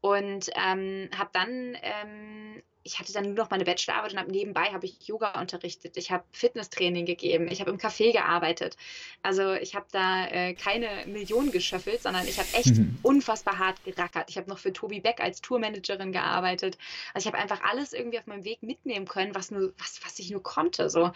[0.01, 4.66] und ähm, habe dann ähm, ich hatte dann nur noch meine Bachelorarbeit und habe nebenbei
[4.73, 8.77] habe ich Yoga unterrichtet, ich habe Fitnesstraining gegeben, ich habe im Café gearbeitet.
[9.23, 12.99] Also ich habe da äh, keine Millionen geschöffelt, sondern ich habe echt mhm.
[13.03, 14.29] unfassbar hart gerackert.
[14.29, 16.79] Ich habe noch für Tobi Beck als Tourmanagerin gearbeitet.
[17.14, 20.18] Also ich habe einfach alles irgendwie auf meinem Weg mitnehmen können, was nur was was
[20.18, 21.12] ich nur konnte, so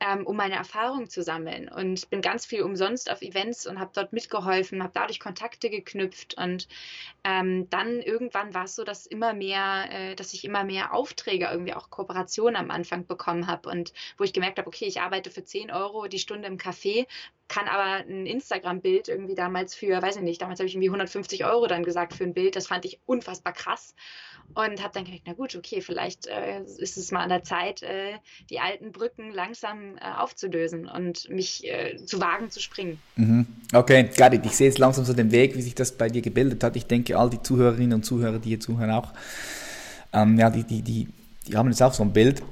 [0.00, 3.90] ähm, um meine Erfahrungen zu sammeln und bin ganz viel umsonst auf Events und habe
[3.94, 6.68] dort mitgeholfen, habe dadurch Kontakte geknüpft und
[7.24, 11.07] ähm, dann irgendwann war es so, dass immer mehr, äh, dass ich immer mehr auf
[11.08, 15.00] Aufträge, irgendwie auch Kooperationen am Anfang bekommen habe und wo ich gemerkt habe, okay, ich
[15.00, 17.06] arbeite für 10 Euro die Stunde im Café,
[17.48, 21.46] kann aber ein Instagram-Bild irgendwie damals für, weiß ich nicht, damals habe ich irgendwie 150
[21.46, 22.56] Euro dann gesagt für ein Bild.
[22.56, 23.94] Das fand ich unfassbar krass
[24.54, 27.82] und habe dann gedacht, na gut, okay, vielleicht äh, ist es mal an der Zeit,
[27.82, 28.14] äh,
[28.50, 33.00] die alten Brücken langsam äh, aufzulösen und mich äh, zu wagen zu springen.
[33.16, 33.46] Mhm.
[33.72, 34.44] Okay, got it.
[34.44, 36.76] Ich sehe jetzt langsam so den Weg, wie sich das bei dir gebildet hat.
[36.76, 39.12] Ich denke, all die Zuhörerinnen und Zuhörer, die hier zuhören, auch
[40.12, 41.08] ähm, ja, die, die, die,
[41.46, 42.42] die haben jetzt auch so ein Bild.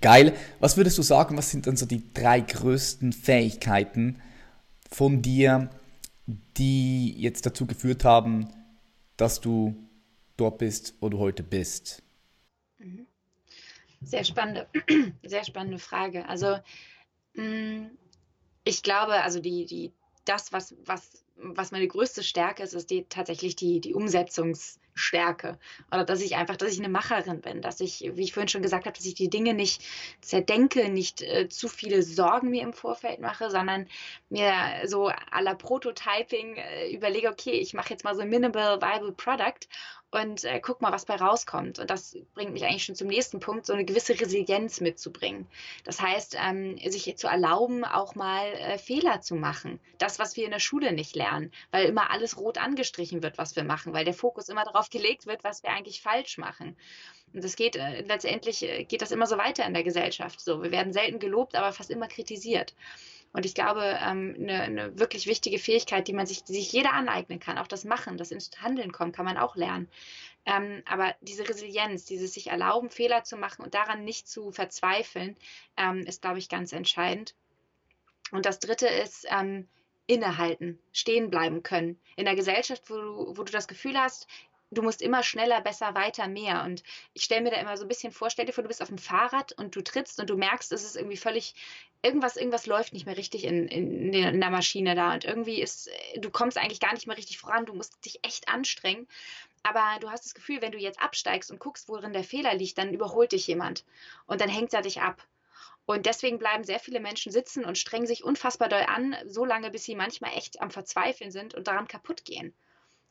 [0.00, 0.36] Geil.
[0.60, 4.20] Was würdest du sagen, was sind dann so die drei größten Fähigkeiten
[4.90, 5.70] von dir,
[6.26, 8.48] die jetzt dazu geführt haben,
[9.16, 9.74] dass du
[10.36, 12.02] dort bist, wo du heute bist?
[12.78, 13.06] Mhm.
[14.02, 14.68] Sehr spannende,
[15.24, 16.28] sehr spannende Frage.
[16.28, 16.58] Also
[17.34, 17.86] mm,
[18.64, 19.92] ich glaube, also die, die,
[20.26, 25.58] das, was, was, was meine größte Stärke ist, ist die, tatsächlich die, die Umsetzungs- stärke.
[25.90, 28.62] Oder dass ich einfach, dass ich eine Macherin bin, dass ich, wie ich vorhin schon
[28.62, 29.82] gesagt habe, dass ich die Dinge nicht
[30.20, 33.88] zerdenke, nicht äh, zu viele Sorgen mir im Vorfeld mache, sondern
[34.28, 34.52] mir
[34.86, 39.12] so à la Prototyping äh, überlege, okay, ich mache jetzt mal so ein Minimal Viable
[39.12, 39.68] Product
[40.14, 41.80] und äh, guck mal, was bei rauskommt.
[41.80, 45.48] Und das bringt mich eigentlich schon zum nächsten Punkt, so eine gewisse Resilienz mitzubringen.
[45.82, 49.80] Das heißt, ähm, sich zu erlauben, auch mal äh, Fehler zu machen.
[49.98, 53.56] Das, was wir in der Schule nicht lernen, weil immer alles rot angestrichen wird, was
[53.56, 56.76] wir machen, weil der Fokus immer darauf gelegt wird, was wir eigentlich falsch machen.
[57.32, 60.40] Und das geht äh, letztendlich äh, geht das immer so weiter in der Gesellschaft.
[60.40, 62.74] So, wir werden selten gelobt, aber fast immer kritisiert.
[63.32, 66.92] Und ich glaube, ähm, eine, eine wirklich wichtige Fähigkeit, die man sich, die sich jeder
[66.92, 69.88] aneignen kann, auch das Machen, das ins Handeln kommen, kann man auch lernen.
[70.46, 75.36] Ähm, aber diese Resilienz, dieses sich erlauben, Fehler zu machen und daran nicht zu verzweifeln,
[75.76, 77.34] ähm, ist, glaube ich, ganz entscheidend.
[78.30, 79.66] Und das Dritte ist, ähm,
[80.06, 81.98] innehalten, stehen bleiben können.
[82.16, 84.28] In der Gesellschaft, wo du, wo du das Gefühl hast,
[84.74, 86.64] du musst immer schneller, besser, weiter, mehr.
[86.64, 86.82] Und
[87.12, 88.88] ich stelle mir da immer so ein bisschen vor, stell dir vor, du bist auf
[88.88, 91.54] dem Fahrrad und du trittst und du merkst, es ist irgendwie völlig,
[92.02, 95.14] irgendwas, irgendwas läuft nicht mehr richtig in, in, in der Maschine da.
[95.14, 98.48] Und irgendwie ist, du kommst eigentlich gar nicht mehr richtig voran, du musst dich echt
[98.48, 99.06] anstrengen.
[99.62, 102.76] Aber du hast das Gefühl, wenn du jetzt absteigst und guckst, worin der Fehler liegt,
[102.76, 103.84] dann überholt dich jemand.
[104.26, 105.26] Und dann hängt er dich ab.
[105.86, 109.70] Und deswegen bleiben sehr viele Menschen sitzen und strengen sich unfassbar doll an, so lange,
[109.70, 112.54] bis sie manchmal echt am Verzweifeln sind und daran kaputt gehen.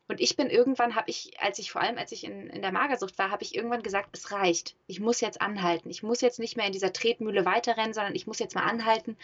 [0.09, 2.73] Und ich bin irgendwann, habe ich, als ich vor allem, als ich in, in der
[2.73, 4.75] Magersucht war, habe ich irgendwann gesagt, es reicht.
[4.85, 5.89] Ich muss jetzt anhalten.
[5.89, 9.15] Ich muss jetzt nicht mehr in dieser Tretmühle weiterrennen, sondern ich muss jetzt mal anhalten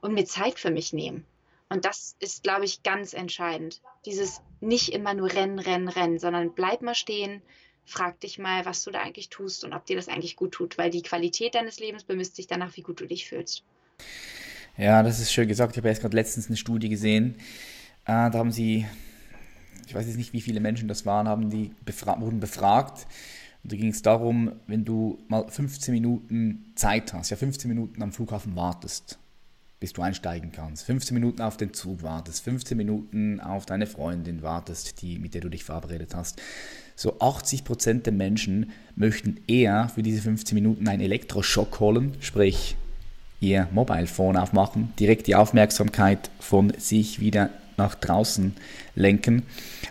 [0.00, 1.24] und mir Zeit für mich nehmen.
[1.70, 3.80] Und das ist, glaube ich, ganz entscheidend.
[4.04, 7.42] Dieses nicht immer nur rennen, rennen, rennen, sondern bleib mal stehen,
[7.84, 10.78] frag dich mal, was du da eigentlich tust und ob dir das eigentlich gut tut,
[10.78, 13.64] weil die Qualität deines Lebens bemisst sich danach, wie gut du dich fühlst.
[14.76, 15.72] Ja, das ist schön gesagt.
[15.72, 17.36] Ich habe erst gerade letztens eine Studie gesehen.
[18.04, 18.86] Äh, da haben sie
[19.88, 23.06] ich weiß jetzt nicht, wie viele Menschen das waren, haben die befra wurden befragt.
[23.62, 28.02] Und da ging es darum, wenn du mal 15 Minuten Zeit hast, ja 15 Minuten
[28.02, 29.18] am Flughafen wartest,
[29.80, 34.42] bis du einsteigen kannst, 15 Minuten auf den Zug wartest, 15 Minuten auf deine Freundin
[34.42, 36.40] wartest, die, mit der du dich verabredet hast.
[36.94, 42.76] So 80 Prozent der Menschen möchten eher für diese 15 Minuten einen Elektroschock holen, sprich
[43.40, 48.54] ihr Mobile Phone aufmachen, direkt die Aufmerksamkeit von sich wieder nach draußen
[48.94, 49.44] lenken,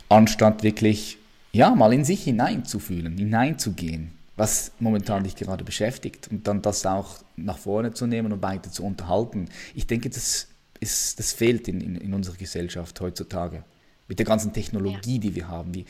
[0.10, 1.18] anstatt wirklich
[1.52, 7.24] ja mal in sich hineinzufühlen, hineinzugehen, was momentan dich gerade beschäftigt und dann das auch
[7.36, 9.50] nach vorne zu nehmen und weiter zu unterhalten.
[9.74, 10.48] Ich denke, das,
[10.80, 13.64] ist, das fehlt in, in, in unserer Gesellschaft heutzutage.
[14.08, 15.20] Mit der ganzen Technologie, ja.
[15.20, 15.74] die wir haben.
[15.74, 15.86] Wie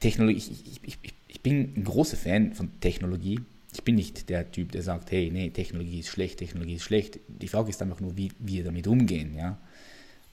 [0.00, 3.40] Technologie, ich, ich, ich, ich bin ein großer Fan von Technologie.
[3.72, 7.20] Ich bin nicht der Typ, der sagt, hey, nee, Technologie ist schlecht, Technologie ist schlecht.
[7.28, 9.34] Die Frage ist einfach nur, wie wir damit umgehen.
[9.36, 9.58] Ja?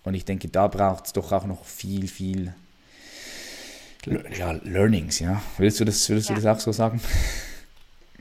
[0.06, 2.54] Und ich denke, da braucht es doch auch noch viel, viel
[4.06, 5.42] ja, Learnings, ja.
[5.58, 6.36] Willst du das, würdest ja.
[6.36, 7.02] du das auch so sagen?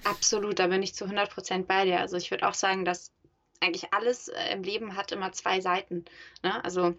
[0.05, 2.01] Absolut, da bin ich zu 100% bei dir.
[2.01, 3.13] Also ich würde auch sagen, dass
[3.61, 6.05] eigentlich alles äh, im Leben hat immer zwei Seiten.
[6.43, 6.65] Ne?
[6.65, 6.95] Also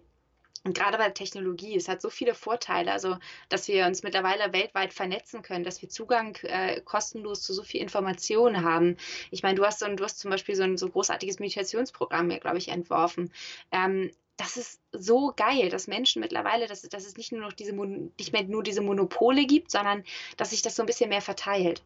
[0.64, 3.18] und gerade bei der Technologie, es hat so viele Vorteile, also
[3.48, 7.80] dass wir uns mittlerweile weltweit vernetzen können, dass wir Zugang äh, kostenlos zu so viel
[7.80, 8.96] Informationen haben.
[9.30, 12.58] Ich meine, du hast so, du hast zum Beispiel so ein so großartiges Meditationsprogramm, glaube
[12.58, 13.32] ich, entworfen.
[13.70, 17.72] Ähm, das ist so geil, dass Menschen mittlerweile, dass, dass es nicht nur noch diese
[17.72, 20.04] nicht mehr nur diese Monopole gibt, sondern
[20.36, 21.82] dass sich das so ein bisschen mehr verteilt.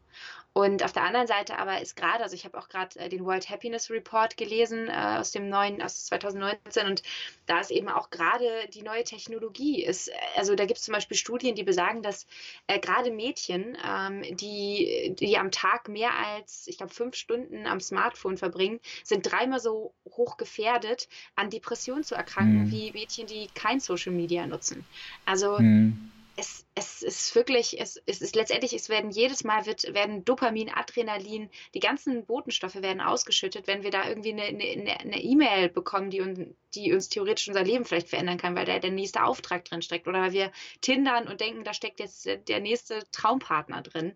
[0.53, 3.23] Und auf der anderen Seite aber ist gerade, also ich habe auch gerade äh, den
[3.23, 7.03] World Happiness Report gelesen äh, aus dem neuen, aus 2019 und
[7.45, 11.15] da ist eben auch gerade die neue Technologie ist, also da gibt es zum Beispiel
[11.15, 12.27] Studien, die besagen, dass
[12.67, 17.79] äh, gerade Mädchen, ähm, die, die am Tag mehr als, ich glaube, fünf Stunden am
[17.79, 22.71] Smartphone verbringen, sind dreimal so hoch gefährdet, an Depressionen zu erkranken, mhm.
[22.71, 24.85] wie Mädchen, die kein Social Media nutzen.
[25.25, 26.11] Also mhm
[26.41, 30.71] es, es ist wirklich, es, es ist letztendlich, es werden jedes Mal wird, werden Dopamin,
[30.73, 36.21] Adrenalin, die ganzen Botenstoffe werden ausgeschüttet, wenn wir da irgendwie eine E-Mail eine bekommen, die
[36.21, 36.39] uns,
[36.73, 40.07] die uns theoretisch unser Leben vielleicht verändern kann, weil da der nächste Auftrag drin steckt.
[40.07, 40.51] Oder weil wir
[40.81, 44.13] tindern und denken, da steckt jetzt der nächste Traumpartner drin.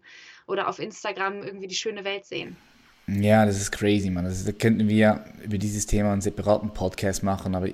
[0.47, 2.57] Oder auf Instagram irgendwie die schöne Welt sehen.
[3.07, 4.25] Ja, das ist crazy, man.
[4.25, 7.69] Das, da könnten wir über dieses Thema einen separaten Podcast machen, aber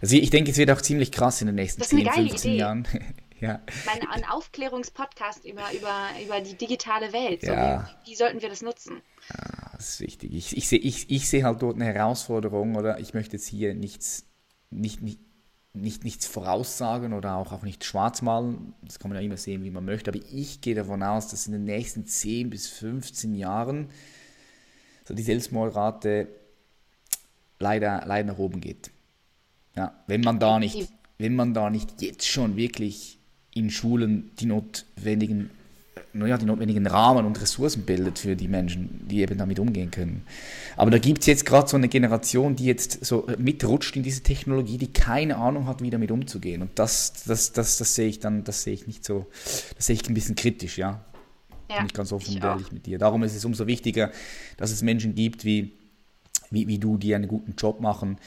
[0.00, 2.58] also ich denke, es wird auch ziemlich krass in den nächsten 10, 15 Idee.
[2.58, 2.88] Jahren.
[3.44, 3.60] ja.
[3.84, 7.42] Mein, ein Aufklärungspodcast über, über, über die digitale Welt.
[7.42, 7.88] So, ja.
[8.04, 9.02] wie, wie, sollten wir das nutzen?
[9.28, 10.32] Ja, das ist wichtig.
[10.32, 13.74] Ich, ich sehe ich, ich seh halt dort eine Herausforderung oder ich möchte jetzt hier
[13.74, 14.24] nichts,
[14.70, 15.20] nicht, nicht,
[15.74, 18.74] nicht, nichts voraussagen oder auch, auch nicht schwarz malen.
[18.80, 20.10] Das kann man ja immer sehen, wie man möchte.
[20.10, 23.90] Aber ich gehe davon aus, dass in den nächsten 10 bis 15 Jahren
[25.06, 26.28] so die Selbstmordrate
[27.58, 28.90] leider, leider nach oben geht.
[29.76, 33.18] Ja, wenn man da nicht, wenn man da nicht jetzt schon wirklich
[33.54, 35.50] in Schulen die notwendigen
[36.14, 40.22] naja, die notwendigen Rahmen und Ressourcen bildet für die Menschen, die eben damit umgehen können.
[40.76, 44.22] Aber da gibt es jetzt gerade so eine Generation, die jetzt so mitrutscht in diese
[44.22, 46.62] Technologie, die keine Ahnung hat, wie damit umzugehen.
[46.62, 49.26] Und das, das, das, das sehe ich dann, das sehe ich nicht so,
[49.76, 51.00] das sehe ich ein bisschen kritisch, ja.
[51.68, 52.98] ja Bin ich ganz offen und ehrlich mit dir.
[52.98, 54.12] Darum ist es umso wichtiger,
[54.56, 55.72] dass es Menschen gibt wie,
[56.50, 58.18] wie, wie du, die einen guten Job machen,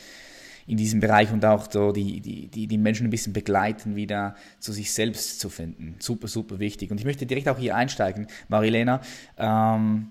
[0.67, 4.73] in diesem Bereich und auch so die, die, die, Menschen ein bisschen begleiten, wieder zu
[4.73, 5.95] sich selbst zu finden.
[5.99, 6.91] Super, super wichtig.
[6.91, 9.01] Und ich möchte direkt auch hier einsteigen, Marilena.
[9.37, 10.09] Ähm,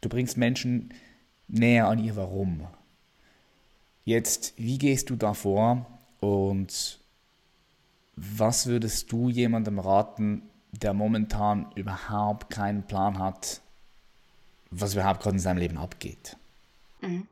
[0.00, 0.92] du bringst Menschen
[1.46, 2.66] näher an ihr Warum.
[4.04, 5.86] Jetzt, wie gehst du da vor
[6.18, 6.98] und
[8.16, 13.60] was würdest du jemandem raten, der momentan überhaupt keinen Plan hat,
[14.70, 16.36] was überhaupt gerade in seinem Leben abgeht?
[17.02, 17.28] Mhm.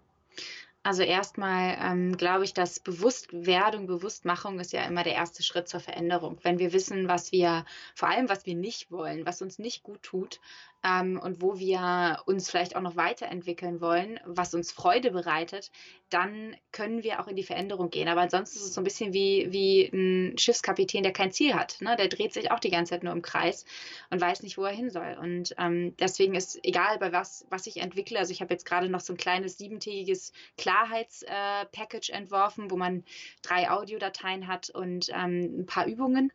[0.86, 5.80] Also erstmal ähm, glaube ich, dass Bewusstwerdung, Bewusstmachung ist ja immer der erste Schritt zur
[5.80, 6.38] Veränderung.
[6.42, 10.02] Wenn wir wissen, was wir, vor allem was wir nicht wollen, was uns nicht gut
[10.02, 10.40] tut,
[10.84, 15.70] ähm, und wo wir uns vielleicht auch noch weiterentwickeln wollen, was uns Freude bereitet,
[16.10, 18.06] dann können wir auch in die Veränderung gehen.
[18.06, 21.78] Aber ansonsten ist es so ein bisschen wie, wie ein Schiffskapitän, der kein Ziel hat.
[21.80, 21.96] Ne?
[21.96, 23.64] Der dreht sich auch die ganze Zeit nur im Kreis
[24.10, 25.16] und weiß nicht, wo er hin soll.
[25.20, 28.18] Und ähm, deswegen ist egal, bei was, was ich entwickle.
[28.18, 33.04] Also ich habe jetzt gerade noch so ein kleines siebentägiges Klarheitspackage äh, entworfen, wo man
[33.40, 36.30] drei Audiodateien hat und ähm, ein paar Übungen.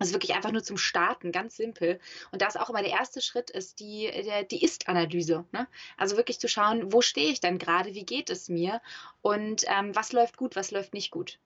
[0.00, 2.00] Also wirklich einfach nur zum Starten, ganz simpel.
[2.32, 5.44] Und da ist auch immer der erste Schritt ist die, der, die Ist-Analyse.
[5.52, 5.68] Ne?
[5.98, 8.80] Also wirklich zu schauen, wo stehe ich denn gerade, wie geht es mir
[9.20, 11.38] und ähm, was läuft gut, was läuft nicht gut.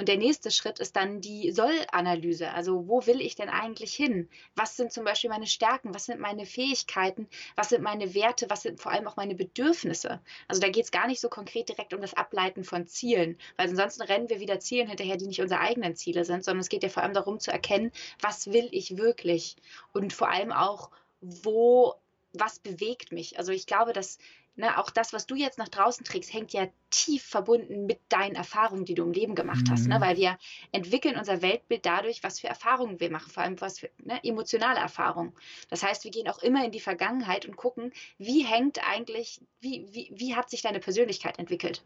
[0.00, 2.52] Und der nächste Schritt ist dann die Soll-Analyse.
[2.52, 4.30] Also wo will ich denn eigentlich hin?
[4.56, 5.92] Was sind zum Beispiel meine Stärken?
[5.92, 7.28] Was sind meine Fähigkeiten?
[7.54, 8.48] Was sind meine Werte?
[8.48, 10.22] Was sind vor allem auch meine Bedürfnisse?
[10.48, 13.68] Also da geht es gar nicht so konkret direkt um das Ableiten von Zielen, weil
[13.68, 16.82] ansonsten rennen wir wieder Zielen hinterher, die nicht unsere eigenen Ziele sind, sondern es geht
[16.82, 19.56] ja vor allem darum zu erkennen, was will ich wirklich?
[19.92, 21.94] Und vor allem auch, wo
[22.32, 23.38] was bewegt mich?
[23.38, 24.18] Also ich glaube, dass
[24.56, 28.34] ne, auch das, was du jetzt nach draußen trägst, hängt ja tief verbunden mit deinen
[28.34, 29.70] Erfahrungen, die du im Leben gemacht mhm.
[29.70, 29.86] hast.
[29.86, 29.96] Ne?
[29.96, 30.00] Mhm.
[30.02, 30.38] Weil wir
[30.72, 34.80] entwickeln unser Weltbild dadurch, was für Erfahrungen wir machen, vor allem was für ne, emotionale
[34.80, 35.32] Erfahrungen.
[35.68, 39.86] Das heißt, wir gehen auch immer in die Vergangenheit und gucken, wie hängt eigentlich, wie,
[39.92, 41.82] wie, wie hat sich deine Persönlichkeit entwickelt?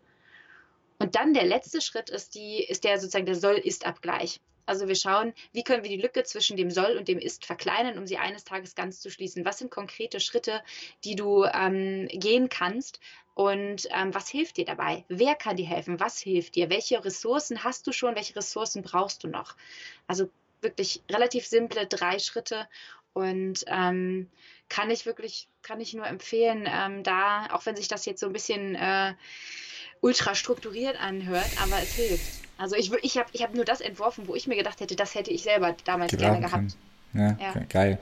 [0.98, 4.40] Und dann der letzte Schritt ist, die, ist der sozusagen der Soll-Ist-Abgleich.
[4.66, 7.98] Also wir schauen, wie können wir die Lücke zwischen dem Soll und dem Ist verkleinern,
[7.98, 9.44] um sie eines Tages ganz zu schließen.
[9.44, 10.62] Was sind konkrete Schritte,
[11.04, 13.00] die du ähm, gehen kannst?
[13.34, 15.04] Und ähm, was hilft dir dabei?
[15.08, 15.98] Wer kann dir helfen?
[16.00, 16.70] Was hilft dir?
[16.70, 18.14] Welche Ressourcen hast du schon?
[18.14, 19.56] Welche Ressourcen brauchst du noch?
[20.06, 22.68] Also wirklich relativ simple drei Schritte
[23.12, 24.30] und ähm,
[24.68, 28.26] kann ich wirklich, kann ich nur empfehlen, ähm, da, auch wenn sich das jetzt so
[28.26, 29.14] ein bisschen äh,
[30.00, 32.43] ultra strukturiert anhört, aber es hilft.
[32.58, 35.14] Also ich, ich habe ich hab nur das entworfen, wo ich mir gedacht hätte, das
[35.14, 36.76] hätte ich selber damals Gebrauchen gerne gehabt.
[37.14, 37.64] Ja, ja.
[37.68, 37.98] geil.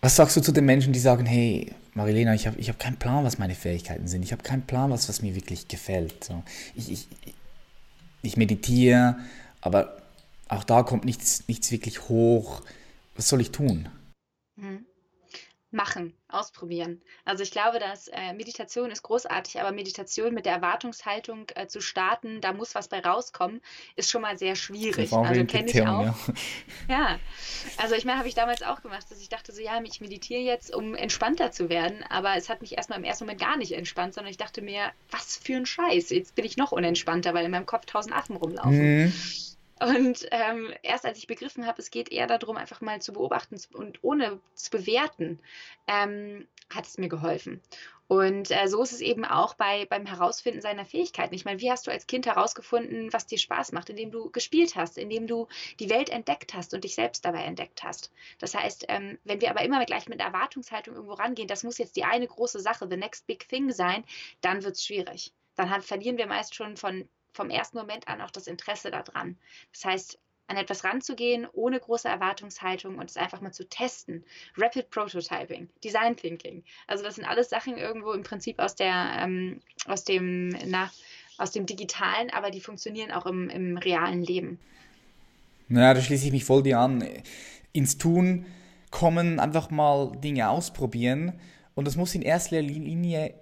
[0.00, 2.96] Was sagst du zu den Menschen, die sagen, hey, Marilena, ich habe ich hab keinen
[2.96, 4.22] Plan, was meine Fähigkeiten sind.
[4.22, 6.24] Ich habe keinen Plan, was, was mir wirklich gefällt.
[6.24, 6.42] So,
[6.74, 7.08] ich, ich,
[8.22, 9.16] ich meditiere,
[9.60, 9.96] aber
[10.48, 12.62] auch da kommt nichts, nichts wirklich hoch.
[13.16, 13.88] Was soll ich tun?
[14.56, 14.85] Mhm
[15.70, 17.02] machen, ausprobieren.
[17.24, 21.80] Also ich glaube, dass äh, Meditation ist großartig, aber Meditation mit der Erwartungshaltung äh, zu
[21.80, 23.60] starten, da muss was bei rauskommen,
[23.96, 25.12] ist schon mal sehr schwierig.
[25.12, 26.02] Also kenne ich auch.
[26.02, 26.16] Ja.
[26.88, 27.18] ja.
[27.78, 30.40] also ich meine, habe ich damals auch gemacht, dass ich dachte so, ja, ich meditiere
[30.40, 33.72] jetzt, um entspannter zu werden, aber es hat mich erstmal im ersten Moment gar nicht
[33.72, 37.44] entspannt, sondern ich dachte mir, was für ein Scheiß, jetzt bin ich noch unentspannter, weil
[37.44, 39.04] in meinem Kopf tausend Affen rumlaufen.
[39.04, 39.12] Mhm.
[39.78, 43.60] Und ähm, erst als ich begriffen habe, es geht eher darum, einfach mal zu beobachten
[43.74, 45.38] und ohne zu bewerten,
[45.86, 47.60] ähm, hat es mir geholfen.
[48.08, 51.34] Und äh, so ist es eben auch bei, beim Herausfinden seiner Fähigkeiten.
[51.34, 54.76] Ich meine, wie hast du als Kind herausgefunden, was dir Spaß macht, indem du gespielt
[54.76, 55.48] hast, indem du
[55.80, 58.12] die Welt entdeckt hast und dich selbst dabei entdeckt hast.
[58.38, 61.96] Das heißt, ähm, wenn wir aber immer gleich mit Erwartungshaltung irgendwo rangehen, das muss jetzt
[61.96, 64.04] die eine große Sache, the next big thing sein,
[64.40, 65.32] dann wird es schwierig.
[65.56, 69.36] Dann haben, verlieren wir meist schon von vom ersten Moment an auch das Interesse daran.
[69.72, 70.18] Das heißt,
[70.48, 74.24] an etwas ranzugehen, ohne große Erwartungshaltung und es einfach mal zu testen.
[74.56, 76.62] Rapid Prototyping, Design Thinking.
[76.86, 80.90] Also das sind alles Sachen irgendwo im Prinzip aus der, ähm, aus dem, na,
[81.38, 84.58] aus dem Digitalen, aber die funktionieren auch im, im realen Leben.
[85.68, 87.04] Ja, da schließe ich mich voll dir an.
[87.72, 88.46] Ins Tun
[88.90, 91.38] kommen, einfach mal Dinge ausprobieren.
[91.74, 93.34] Und das muss in erster Linie,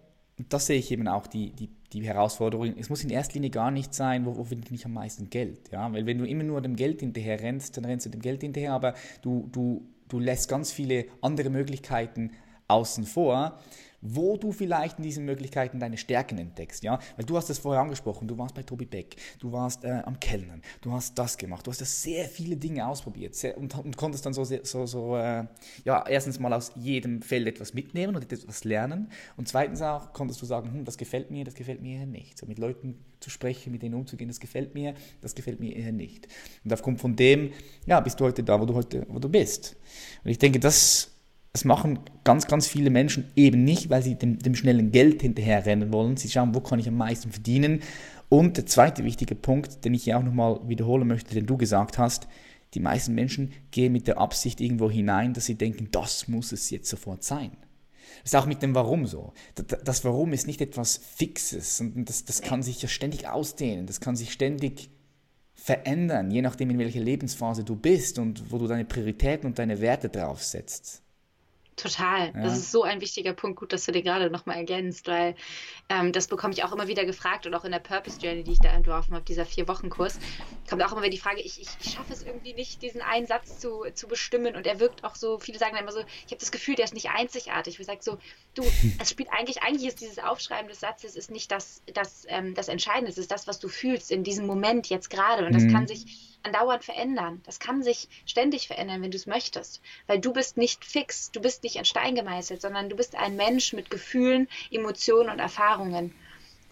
[0.49, 3.71] das sehe ich eben auch, die, die die Herausforderung, es muss in erster Linie gar
[3.71, 5.71] nicht sein, wo, wo finde ich am meisten Geld.
[5.73, 5.93] Ja?
[5.93, 8.73] Weil wenn du immer nur dem Geld hinterher rennst, dann rennst du dem Geld hinterher,
[8.73, 12.33] aber du, du, du lässt ganz viele andere Möglichkeiten
[12.69, 13.59] außen vor,
[14.05, 17.83] wo du vielleicht in diesen Möglichkeiten deine Stärken entdeckst, ja, weil du hast es vorher
[17.83, 21.67] angesprochen, du warst bei Tobi Beck, du warst äh, am Kellnern, du hast das gemacht,
[21.67, 25.17] du hast ja sehr viele Dinge ausprobiert sehr, und, und, konntest dann so, so, so
[25.17, 25.47] äh,
[25.85, 30.43] ja, erstens mal aus jedem Feld etwas mitnehmen und etwas lernen und zweitens auch konntest
[30.43, 33.73] du sagen, hm, das gefällt mir, das gefällt mir nicht, so mit Leuten zu sprechen,
[33.73, 36.29] mit denen umzugehen, das gefällt mir, das gefällt mir eher nicht.
[36.63, 37.53] Und aufgrund von dem,
[37.87, 39.77] ja, bist du heute da, wo du heute, wo du bist.
[40.23, 41.14] Und ich denke, das
[41.55, 45.93] das machen ganz, ganz viele Menschen eben nicht, weil sie dem, dem schnellen Geld hinterherrennen
[45.93, 46.17] wollen.
[46.17, 47.81] Sie schauen, wo kann ich am meisten verdienen.
[48.29, 51.97] Und der zweite wichtige Punkt, den ich hier auch nochmal wiederholen möchte, den du gesagt
[51.97, 52.27] hast,
[52.75, 56.71] die meisten Menschen gehen mit der Absicht irgendwo hinein, dass sie denken, das muss es
[56.71, 57.53] jetzt sofort sein.
[58.25, 59.33] Das ist auch mit dem Warum so.
[59.85, 64.01] Das Warum ist nicht etwas Fixes und das, das kann sich ja ständig ausdehnen, das
[64.01, 64.91] kann sich ständig
[65.55, 69.81] verändern, je nachdem, in welcher Lebensphase du bist und wo du deine Prioritäten und deine
[69.81, 71.04] Werte drauf setzt.
[71.77, 72.33] Total.
[72.35, 72.43] Ja.
[72.43, 73.59] Das ist so ein wichtiger Punkt.
[73.59, 75.35] Gut, dass du den gerade nochmal ergänzt, weil
[75.89, 78.53] ähm, das bekomme ich auch immer wieder gefragt und auch in der Purpose Journey, die
[78.53, 80.19] ich da entworfen habe, dieser Vier-Wochen-Kurs,
[80.69, 83.27] kommt auch immer wieder die Frage, ich, ich, ich, schaffe es irgendwie nicht, diesen einen
[83.27, 86.33] Satz zu, zu bestimmen und er wirkt auch so, viele sagen dann immer so, ich
[86.33, 87.79] habe das Gefühl, der ist nicht einzigartig.
[87.79, 88.19] Ich sage so,
[88.55, 88.63] du,
[89.01, 92.69] es spielt eigentlich, eigentlich ist dieses Aufschreiben des Satzes ist nicht das, das, ähm, das
[92.69, 95.73] Entscheidende, es ist das, was du fühlst in diesem Moment jetzt gerade und das mhm.
[95.73, 97.43] kann sich andauernd verändern.
[97.45, 99.81] Das kann sich ständig verändern, wenn du es möchtest.
[100.07, 103.37] Weil du bist nicht fix, du bist nicht in Stein gemeißelt, sondern du bist ein
[103.37, 106.15] Mensch mit Gefühlen, Emotionen und Erfahrungen.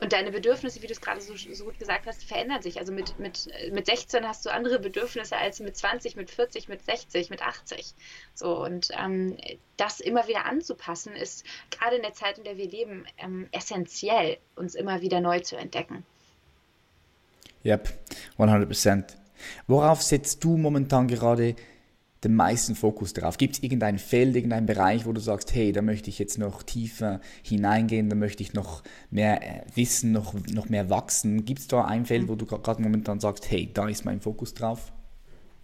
[0.02, 2.80] Und deine Bedürfnisse, wie du es gerade so, so, gut gesagt hast, verändern sich.
[2.80, 6.84] Also mit, mit, mit 16 hast du andere Bedürfnisse als mit 20, mit 40, mit
[6.84, 7.94] 60, mit 80.
[8.34, 9.36] So, und ähm,
[9.76, 14.38] das immer wieder anzupassen, ist gerade in der Zeit, in der wir leben, ähm, essentiell,
[14.56, 16.04] uns immer wieder neu zu entdecken.
[17.64, 17.92] Yep,
[18.38, 19.16] 100 Prozent.
[19.66, 21.54] Worauf setzt du momentan gerade
[22.24, 23.36] den meisten Fokus drauf?
[23.36, 26.62] Gibt es irgendein Feld, irgendeinen Bereich, wo du sagst, hey, da möchte ich jetzt noch
[26.62, 31.44] tiefer hineingehen, da möchte ich noch mehr äh, wissen, noch, noch mehr wachsen?
[31.44, 34.54] Gibt es da ein Feld, wo du gerade momentan sagst, hey, da ist mein Fokus
[34.54, 34.92] drauf?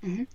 [0.00, 0.28] Mhm.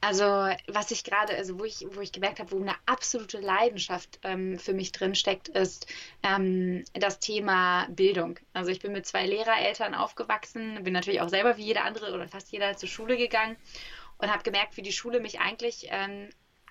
[0.00, 0.24] Also
[0.66, 4.58] was ich gerade, also wo ich, wo ich gemerkt habe, wo eine absolute Leidenschaft ähm,
[4.58, 5.86] für mich drin steckt, ist
[6.22, 8.38] ähm, das Thema Bildung.
[8.52, 12.26] Also ich bin mit zwei Lehrereltern aufgewachsen, bin natürlich auch selber wie jeder andere oder
[12.28, 13.56] fast jeder zur Schule gegangen
[14.18, 16.28] und habe gemerkt, wie die Schule mich eigentlich ähm,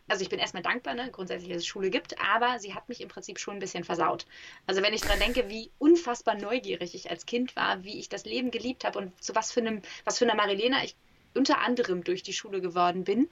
[0.08, 3.02] also ich bin erstmal dankbar, ne, grundsätzlich, dass es Schule gibt, aber sie hat mich
[3.02, 4.28] im Prinzip schon ein bisschen versaut.
[4.68, 8.26] Also wenn ich daran denke, wie unfassbar neugierig ich als Kind war, wie ich das
[8.26, 10.96] Leben geliebt habe und zu was für einem, was für einer Marilena ich
[11.36, 13.30] unter anderem durch die Schule geworden bin,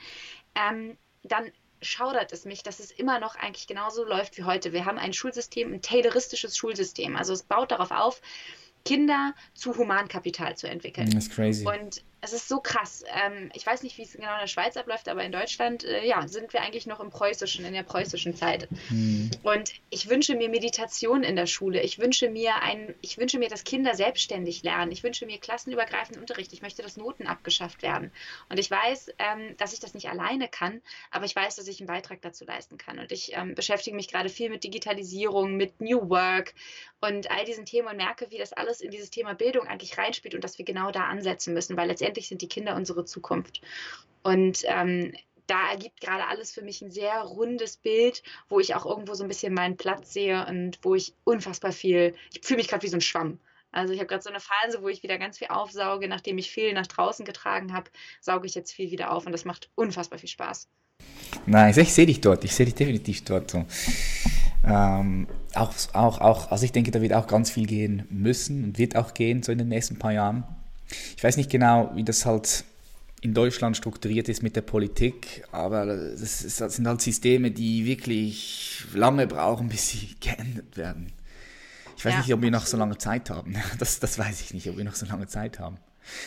[0.55, 1.51] ähm, dann
[1.81, 4.73] schaudert es mich, dass es immer noch eigentlich genauso läuft wie heute.
[4.73, 7.15] Wir haben ein Schulsystem, ein tayloristisches Schulsystem.
[7.15, 8.21] Also es baut darauf auf,
[8.85, 11.09] Kinder zu Humankapital zu entwickeln.
[11.11, 11.65] Das ist crazy.
[11.65, 13.03] Und es ist so krass.
[13.13, 16.07] Ähm, ich weiß nicht, wie es genau in der Schweiz abläuft, aber in Deutschland, äh,
[16.07, 18.69] ja, sind wir eigentlich noch im preußischen, in der preußischen Zeit.
[18.87, 19.29] Hm.
[19.43, 21.81] Und ich wünsche mir Meditation in der Schule.
[21.81, 24.93] Ich wünsche mir ein, ich wünsche mir, dass Kinder selbstständig lernen.
[24.93, 26.53] Ich wünsche mir klassenübergreifenden Unterricht.
[26.53, 28.09] Ich möchte, dass Noten abgeschafft werden.
[28.47, 31.81] Und ich weiß, ähm, dass ich das nicht alleine kann, aber ich weiß, dass ich
[31.81, 32.99] einen Beitrag dazu leisten kann.
[32.99, 36.53] Und ich ähm, beschäftige mich gerade viel mit Digitalisierung, mit New Work
[37.03, 40.35] und all diesen Themen und merke, wie das alles in dieses Thema Bildung eigentlich reinspielt
[40.35, 43.61] und dass wir genau da ansetzen müssen, weil letztendlich letztendlich sind die Kinder unsere Zukunft.
[44.23, 45.13] Und ähm,
[45.47, 49.23] da ergibt gerade alles für mich ein sehr rundes Bild, wo ich auch irgendwo so
[49.23, 52.89] ein bisschen meinen Platz sehe und wo ich unfassbar viel, ich fühle mich gerade wie
[52.89, 53.39] so ein Schwamm.
[53.71, 56.51] Also ich habe gerade so eine Phase, wo ich wieder ganz viel aufsauge, nachdem ich
[56.51, 57.89] viel nach draußen getragen habe,
[58.21, 60.69] sauge ich jetzt viel wieder auf und das macht unfassbar viel Spaß.
[61.47, 63.65] Nein, ich sehe dich dort, ich sehe dich definitiv dort so.
[64.63, 68.77] Ähm, auch, auch, auch, also ich denke, da wird auch ganz viel gehen müssen und
[68.77, 70.45] wird auch gehen, so in den nächsten paar Jahren.
[71.17, 72.65] Ich weiß nicht genau, wie das halt
[73.23, 79.27] in Deutschland strukturiert ist mit der Politik, aber das, sind halt Systeme, die wirklich lange
[79.27, 81.13] brauchen, bis sie geändert werden.
[81.95, 82.19] Ich weiß ja.
[82.19, 83.55] nicht, ob wir noch so lange Zeit haben.
[83.79, 85.77] Das, das weiß ich nicht, ob wir noch so lange Zeit haben.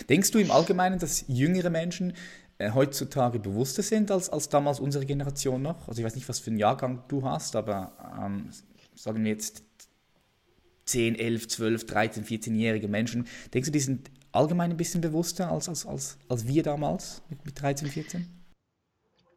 [0.09, 2.15] Denkst du im Allgemeinen, dass jüngere Menschen
[2.57, 5.87] äh, heutzutage bewusster sind als, als damals unsere Generation noch?
[5.89, 7.93] Also ich weiß nicht, was für einen Jahrgang du hast, aber
[8.25, 8.49] ähm,
[8.95, 9.63] sagen wir jetzt
[10.87, 13.27] 10, 11, 12, 13, 14-jährige Menschen.
[13.53, 17.45] Denkst du, die sind allgemein ein bisschen bewusster als, als, als, als wir damals mit,
[17.45, 18.37] mit 13, 14?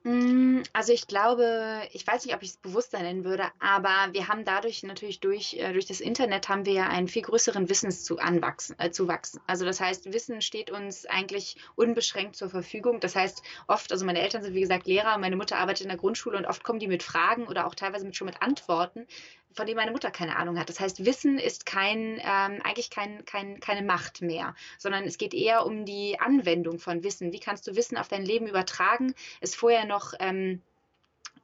[0.03, 4.29] Mm, also ich glaube, ich weiß nicht, ob ich es bewusster nennen würde, aber wir
[4.29, 8.69] haben dadurch natürlich durch, äh, durch das Internet haben wir ja einen viel größeren Wissenszuwachs.
[8.71, 9.39] Äh.
[9.45, 13.01] Also das heißt, Wissen steht uns eigentlich unbeschränkt zur Verfügung.
[13.01, 15.97] Das heißt, oft, also meine Eltern sind wie gesagt Lehrer, meine Mutter arbeitet in der
[15.97, 19.05] Grundschule und oft kommen die mit Fragen oder auch teilweise mit, schon mit Antworten,
[19.53, 20.69] von denen meine Mutter keine Ahnung hat.
[20.69, 25.33] Das heißt, Wissen ist kein, ähm, eigentlich kein, kein, keine Macht mehr, sondern es geht
[25.33, 27.33] eher um die Anwendung von Wissen.
[27.33, 29.13] Wie kannst du Wissen auf dein Leben übertragen?
[29.41, 30.61] Ist vorher noch ähm,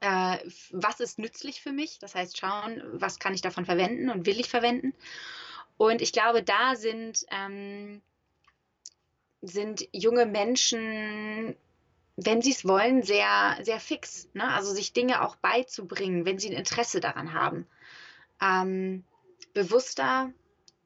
[0.01, 0.37] äh,
[0.71, 1.99] was ist nützlich für mich?
[1.99, 4.93] Das heißt, schauen, was kann ich davon verwenden und will ich verwenden.
[5.77, 8.01] Und ich glaube, da sind, ähm,
[9.41, 11.55] sind junge Menschen,
[12.17, 14.29] wenn sie es wollen, sehr, sehr fix.
[14.33, 14.47] Ne?
[14.47, 17.67] Also sich Dinge auch beizubringen, wenn sie ein Interesse daran haben.
[18.41, 19.03] Ähm,
[19.53, 20.31] bewusster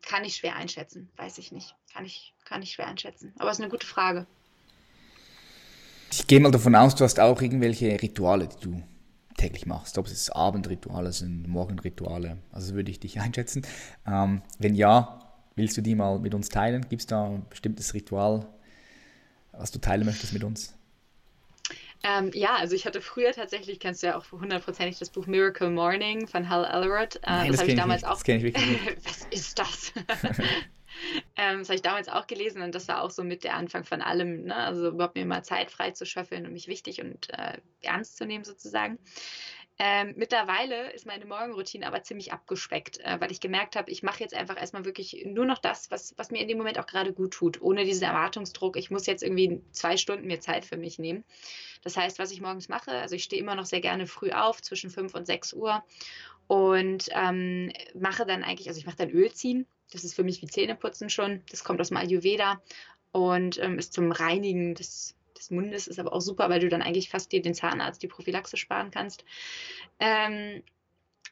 [0.01, 1.75] kann ich schwer einschätzen, weiß ich nicht.
[1.93, 3.33] Kann ich, kann ich schwer einschätzen.
[3.39, 4.25] Aber es ist eine gute Frage.
[6.11, 8.83] Ich gehe mal davon aus, du hast auch irgendwelche Rituale, die du
[9.37, 9.97] täglich machst.
[9.97, 12.37] Ob es Abendrituale sind, Morgenrituale.
[12.51, 13.65] Also würde ich dich einschätzen.
[14.07, 15.19] Ähm, wenn ja,
[15.55, 16.87] willst du die mal mit uns teilen?
[16.89, 18.47] Gibt es da ein bestimmtes Ritual,
[19.51, 20.75] was du teilen möchtest mit uns?
[22.03, 25.69] Ähm, ja, also ich hatte früher tatsächlich, kennst du ja auch hundertprozentig das Buch Miracle
[25.69, 27.17] Morning von Hal Elrod.
[27.17, 28.09] Äh, Nein, das, das habe ich damals nicht.
[28.09, 28.15] auch.
[28.15, 28.97] Das kenne ich wirklich nicht.
[29.05, 29.93] was ist das?
[31.35, 33.83] ähm, das habe ich damals auch gelesen und das war auch so mit der Anfang
[33.83, 34.45] von allem.
[34.45, 34.55] Ne?
[34.55, 38.25] Also überhaupt mir mal Zeit frei zu schöffeln und mich wichtig und äh, ernst zu
[38.25, 38.97] nehmen sozusagen.
[39.81, 44.19] Ähm, mittlerweile ist meine Morgenroutine aber ziemlich abgespeckt, äh, weil ich gemerkt habe, ich mache
[44.19, 47.13] jetzt einfach erstmal wirklich nur noch das, was, was mir in dem Moment auch gerade
[47.13, 48.75] gut tut, ohne diesen Erwartungsdruck.
[48.75, 51.23] Ich muss jetzt irgendwie zwei Stunden mir Zeit für mich nehmen.
[51.81, 54.61] Das heißt, was ich morgens mache, also ich stehe immer noch sehr gerne früh auf,
[54.61, 55.81] zwischen 5 und 6 Uhr
[56.47, 59.65] und ähm, mache dann eigentlich, also ich mache dann Öl ziehen.
[59.93, 61.41] Das ist für mich wie Zähneputzen schon.
[61.49, 62.61] Das kommt aus dem Ayurveda
[63.13, 66.81] und ähm, ist zum Reinigen des des Mundes ist aber auch super, weil du dann
[66.81, 69.25] eigentlich fast dir den Zahnarzt die Prophylaxe sparen kannst.
[69.99, 70.61] Ähm,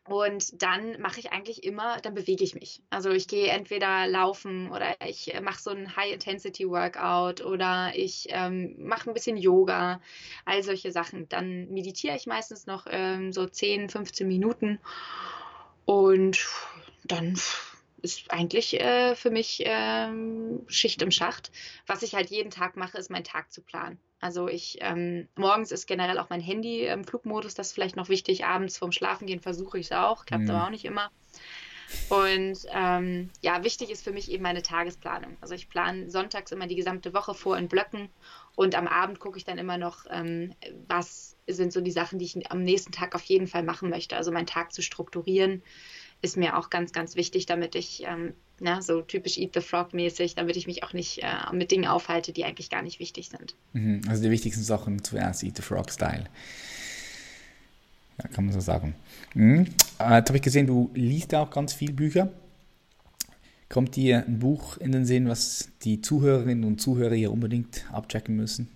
[0.08, 2.82] und dann mache ich eigentlich immer, dann bewege ich mich.
[2.90, 9.10] Also ich gehe entweder laufen oder ich mache so ein High-Intensity-Workout oder ich ähm, mache
[9.10, 10.00] ein bisschen Yoga,
[10.46, 11.28] all solche Sachen.
[11.28, 14.80] Dann meditiere ich meistens noch ähm, so 10, 15 Minuten
[15.84, 16.48] und
[17.04, 17.38] dann
[18.08, 21.52] ist eigentlich äh, für mich ähm, Schicht im Schacht.
[21.86, 24.00] Was ich halt jeden Tag mache, ist meinen Tag zu planen.
[24.20, 28.10] Also ich ähm, morgens ist generell auch mein Handy im Flugmodus, das ist vielleicht noch
[28.10, 28.46] wichtig.
[28.46, 30.52] Abends vorm Schlafengehen versuche ich es auch, klappt mhm.
[30.52, 31.12] aber auch nicht immer.
[32.10, 35.38] Und ähm, ja, wichtig ist für mich eben meine Tagesplanung.
[35.40, 38.10] Also ich plane sonntags immer die gesamte Woche vor in Blöcken
[38.56, 40.54] und am Abend gucke ich dann immer noch, ähm,
[40.88, 44.18] was sind so die Sachen, die ich am nächsten Tag auf jeden Fall machen möchte.
[44.18, 45.64] Also meinen Tag zu strukturieren
[46.22, 49.94] ist mir auch ganz, ganz wichtig, damit ich, ähm, na, so typisch Eat the Frog
[49.94, 53.30] mäßig, damit ich mich auch nicht äh, mit Dingen aufhalte, die eigentlich gar nicht wichtig
[53.30, 53.56] sind.
[53.74, 56.26] Mhm, also die wichtigsten Sachen zuerst Eat the Frog Style.
[58.18, 58.96] Ja, kann man so sagen.
[59.36, 59.68] Mhm.
[60.00, 62.32] Äh, jetzt habe ich gesehen, du liest auch ganz viel Bücher.
[63.70, 68.36] Kommt dir ein Buch in den Sinn, was die Zuhörerinnen und Zuhörer hier unbedingt abchecken
[68.36, 68.70] müssen?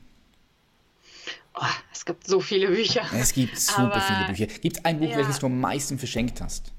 [1.56, 3.02] Oh, es gibt so viele Bücher.
[3.14, 4.60] Es gibt super Aber, viele Bücher.
[4.60, 5.18] Gibt es ein Buch, ja.
[5.18, 6.72] welches du am meisten verschenkt hast?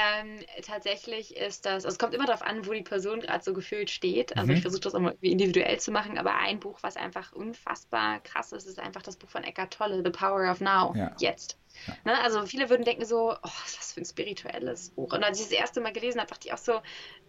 [0.00, 3.52] Ähm, tatsächlich ist das, also es kommt immer darauf an, wo die Person gerade so
[3.52, 4.36] gefühlt steht.
[4.36, 4.58] Also mhm.
[4.58, 8.52] ich versuche das auch mal individuell zu machen, aber ein Buch, was einfach unfassbar krass
[8.52, 11.16] ist, ist einfach das Buch von Eckhart Tolle, The Power of Now, ja.
[11.18, 11.58] jetzt.
[11.88, 11.96] Ja.
[12.04, 12.20] Ne?
[12.22, 15.12] Also viele würden denken so, oh, was für ein spirituelles Buch.
[15.12, 16.74] Und als ich das erste Mal gelesen habe, dachte ich auch so,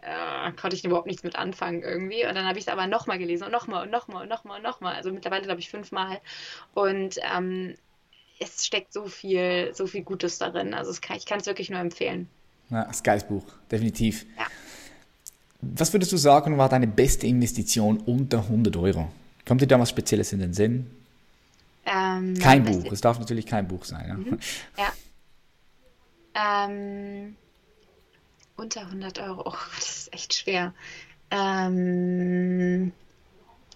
[0.02, 2.28] äh, konnte ich überhaupt nichts mit anfangen irgendwie.
[2.28, 4.64] Und dann habe ich es aber nochmal gelesen und nochmal und nochmal und nochmal und
[4.64, 4.94] nochmal.
[4.94, 6.22] Also mittlerweile glaube ich fünfmal.
[6.76, 7.76] Und ähm,
[8.40, 10.76] es steckt so viel, so viel Gutes darin.
[10.76, 12.30] Also kann, ich kann es wirklich nur empfehlen.
[12.70, 14.26] Ja, das geiles Buch, definitiv.
[14.38, 14.46] Ja.
[15.62, 19.12] Was würdest du sagen, war deine beste Investition unter 100 Euro?
[19.46, 20.90] Kommt dir da was Spezielles in den Sinn?
[21.86, 24.08] Ähm, kein Buch, es darf natürlich kein Buch sein.
[24.08, 24.14] Ja.
[24.16, 24.40] Mhm.
[24.78, 24.94] ja.
[26.36, 27.36] Ähm,
[28.56, 30.74] unter 100 Euro, oh, das ist echt schwer.
[31.32, 32.92] Ähm,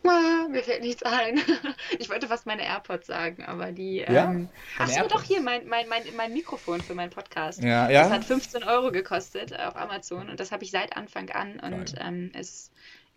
[0.05, 1.39] Ah, mir fällt nichts ein.
[1.99, 3.97] Ich wollte fast meine AirPods sagen, aber die.
[3.97, 7.61] Ja, ähm, achso, doch hier, mein, mein, mein, mein Mikrofon für meinen Podcast.
[7.61, 8.03] Ja, ja.
[8.03, 11.95] Das hat 15 Euro gekostet auf Amazon und das habe ich seit Anfang an und
[11.99, 12.71] ähm, es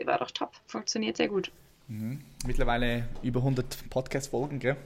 [0.04, 0.52] war doch top.
[0.66, 1.50] Funktioniert sehr gut.
[1.88, 2.24] Mhm.
[2.46, 4.76] Mittlerweile über 100 Podcast-Folgen, gell?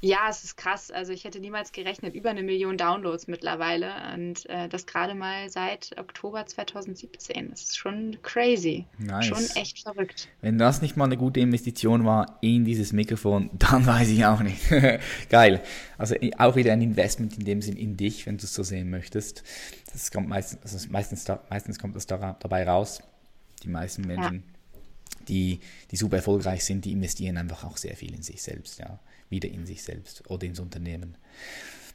[0.00, 0.90] Ja, es ist krass.
[0.90, 5.48] Also ich hätte niemals gerechnet, über eine Million Downloads mittlerweile und äh, das gerade mal
[5.50, 7.50] seit Oktober 2017.
[7.50, 8.86] Das ist schon crazy.
[8.98, 9.26] Nice.
[9.26, 10.28] Schon echt verrückt.
[10.40, 14.40] Wenn das nicht mal eine gute Investition war in dieses Mikrofon, dann weiß ich auch
[14.40, 14.62] nicht.
[15.30, 15.62] Geil.
[15.98, 18.90] Also auch wieder ein Investment in dem Sinn in dich, wenn du es so sehen
[18.90, 19.42] möchtest.
[19.92, 23.02] Das kommt meistens, also meistens, meistens kommt das dabei raus.
[23.62, 24.34] Die meisten Menschen.
[24.34, 24.52] Ja
[25.28, 25.60] die,
[25.90, 28.80] die super erfolgreich sind, die investieren einfach auch sehr viel in sich selbst.
[28.80, 28.98] Ja
[29.32, 31.16] wieder in sich selbst oder ins Unternehmen.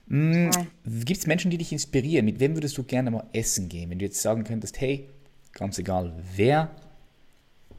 [0.07, 0.51] Mhm.
[0.85, 2.25] Gibt es Menschen, die dich inspirieren?
[2.25, 3.89] Mit wem würdest du gerne mal essen gehen?
[3.89, 5.07] Wenn du jetzt sagen könntest, hey,
[5.53, 6.69] ganz egal wer,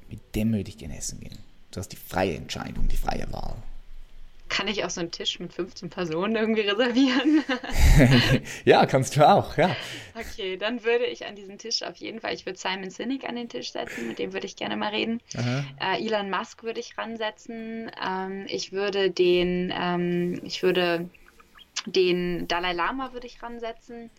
[0.08, 1.38] mit dem würde ich gerne essen gehen.
[1.70, 3.56] Du hast die freie Entscheidung, die freie Wahl.
[4.48, 7.44] Kann ich auch so einen Tisch mit 15 Personen irgendwie reservieren?
[8.64, 9.76] ja, kannst du auch, ja.
[10.14, 13.36] Okay, dann würde ich an diesen Tisch auf jeden Fall, ich würde Simon Sinek an
[13.36, 15.20] den Tisch setzen, mit dem würde ich gerne mal reden.
[15.80, 17.90] Äh, Elon Musk würde ich ransetzen.
[18.04, 21.08] Ähm, ich würde den, ähm, ich würde
[21.86, 24.10] den Dalai Lama würde ich ransetzen.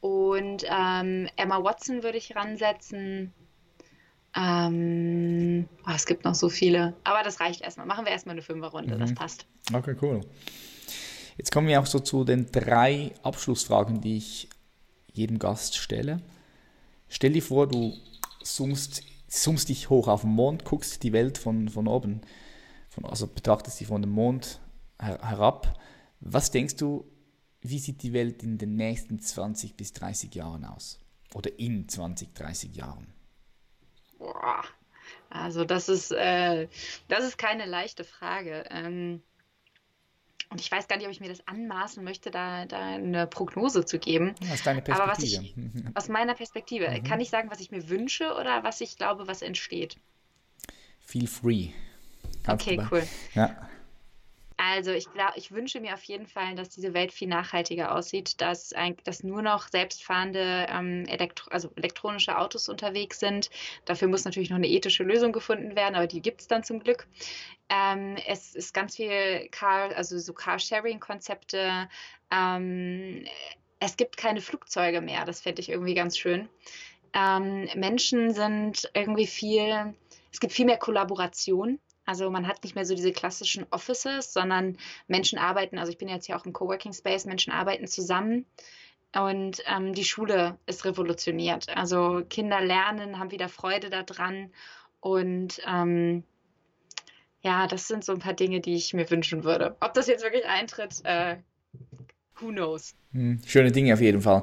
[0.00, 3.34] Und ähm, Emma Watson würde ich ransetzen.
[4.36, 6.94] Ähm, oh, es gibt noch so viele.
[7.04, 7.86] Aber das reicht erstmal.
[7.86, 8.94] Machen wir erstmal eine Fünferrunde.
[8.94, 9.00] Mhm.
[9.00, 9.46] Das passt.
[9.72, 10.20] Okay, cool.
[11.36, 14.48] Jetzt kommen wir auch so zu den drei Abschlussfragen, die ich
[15.12, 16.20] jedem Gast stelle.
[17.08, 17.94] Stell dir vor, du
[18.42, 22.20] zoomst, zoomst dich hoch auf den Mond, guckst die Welt von, von oben,
[22.88, 24.60] von, also betrachtest sie von dem Mond
[25.00, 25.78] her, herab.
[26.20, 27.04] Was denkst du,
[27.62, 30.98] wie sieht die Welt in den nächsten 20 bis 30 Jahren aus?
[31.34, 33.06] Oder in 20, 30 Jahren?
[34.20, 34.62] Boah.
[35.30, 36.68] Also das ist, äh,
[37.08, 38.64] das ist keine leichte Frage.
[38.70, 39.22] Ähm,
[40.50, 43.84] und ich weiß gar nicht, ob ich mir das anmaßen möchte, da, da eine Prognose
[43.84, 44.34] zu geben.
[44.52, 45.02] Aus deiner Perspektive.
[45.02, 45.54] Aber was ich,
[45.94, 47.04] aus meiner Perspektive, mhm.
[47.04, 49.96] kann ich sagen, was ich mir wünsche oder was ich glaube, was entsteht?
[51.00, 51.68] Feel free.
[52.42, 53.06] Kannst okay, cool.
[53.34, 53.69] Ja.
[54.62, 58.42] Also ich glaube, ich wünsche mir auf jeden Fall, dass diese Welt viel nachhaltiger aussieht,
[58.42, 63.48] dass, ein, dass nur noch selbstfahrende ähm, Elektro also elektronische Autos unterwegs sind.
[63.86, 66.80] Dafür muss natürlich noch eine ethische Lösung gefunden werden, aber die gibt es dann zum
[66.80, 67.06] Glück.
[67.70, 71.88] Ähm, es ist ganz viel Car, also so Car-Sharing-Konzepte.
[72.30, 73.24] Ähm,
[73.78, 75.24] es gibt keine Flugzeuge mehr.
[75.24, 76.50] Das fände ich irgendwie ganz schön.
[77.14, 79.94] Ähm, Menschen sind irgendwie viel,
[80.30, 81.80] es gibt viel mehr Kollaboration
[82.10, 86.08] also man hat nicht mehr so diese klassischen Offices, sondern Menschen arbeiten, also ich bin
[86.08, 88.46] jetzt hier auch im Coworking Space, Menschen arbeiten zusammen
[89.14, 91.68] und ähm, die Schule ist revolutioniert.
[91.68, 94.50] Also Kinder lernen, haben wieder Freude daran
[94.98, 96.24] und ähm,
[97.42, 99.76] ja, das sind so ein paar Dinge, die ich mir wünschen würde.
[99.78, 101.36] Ob das jetzt wirklich eintritt, äh,
[102.40, 102.96] who knows.
[103.12, 104.42] Hm, schöne Dinge auf jeden Fall.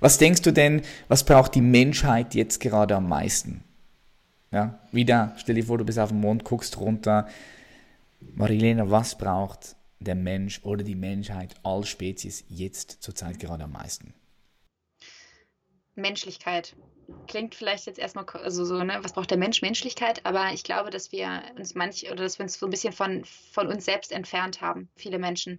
[0.00, 3.62] Was denkst du denn, was braucht die Menschheit jetzt gerade am meisten?
[4.54, 7.26] Ja, wieder, stell dir vor, du bist auf dem Mond, guckst runter.
[8.20, 14.14] Marilena, was braucht der Mensch oder die Menschheit, all Spezies jetzt zurzeit gerade am meisten?
[15.96, 16.76] Menschlichkeit.
[17.26, 19.60] Klingt vielleicht jetzt erstmal also so, ne, was braucht der Mensch?
[19.60, 22.92] Menschlichkeit, aber ich glaube, dass wir uns manch oder dass wir uns so ein bisschen
[22.92, 25.58] von, von uns selbst entfernt haben, viele Menschen.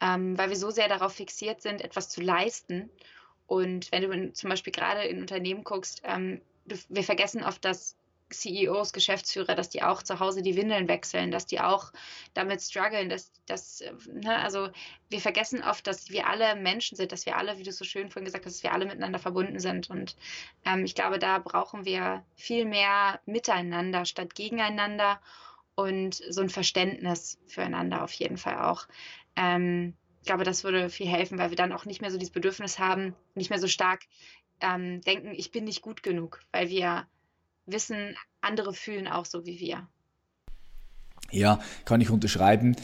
[0.00, 2.90] Ähm, weil wir so sehr darauf fixiert sind, etwas zu leisten.
[3.48, 6.40] Und wenn du zum Beispiel gerade in Unternehmen guckst, ähm,
[6.88, 7.96] wir vergessen oft, dass
[8.30, 11.92] CEOs, Geschäftsführer, dass die auch zu Hause die Windeln wechseln, dass die auch
[12.34, 14.68] damit strugglen, dass, dass ne, also
[15.08, 18.08] wir vergessen oft, dass wir alle Menschen sind, dass wir alle, wie du so schön
[18.10, 19.90] vorhin gesagt hast, dass wir alle miteinander verbunden sind.
[19.90, 20.16] Und
[20.64, 25.20] ähm, ich glaube, da brauchen wir viel mehr miteinander statt gegeneinander
[25.74, 28.86] und so ein Verständnis füreinander auf jeden Fall auch.
[29.36, 32.32] Ähm, ich glaube, das würde viel helfen, weil wir dann auch nicht mehr so dieses
[32.32, 34.02] Bedürfnis haben, nicht mehr so stark
[34.60, 37.06] ähm, denken, ich bin nicht gut genug, weil wir
[37.72, 39.88] wissen, andere fühlen auch so wie wir.
[41.30, 42.76] Ja, kann ich unterschreiben.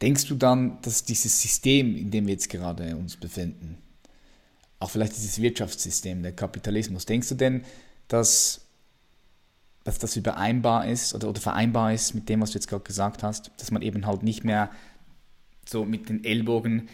[0.00, 3.78] Denkst du dann, dass dieses System, in dem wir jetzt gerade uns befinden,
[4.80, 7.64] auch vielleicht dieses Wirtschaftssystem, der Kapitalismus, denkst du denn,
[8.08, 8.66] dass,
[9.84, 13.22] dass das übereinbar ist oder, oder vereinbar ist mit dem, was du jetzt gerade gesagt
[13.22, 14.70] hast, dass man eben halt nicht mehr
[15.64, 16.88] so mit den Ellbogen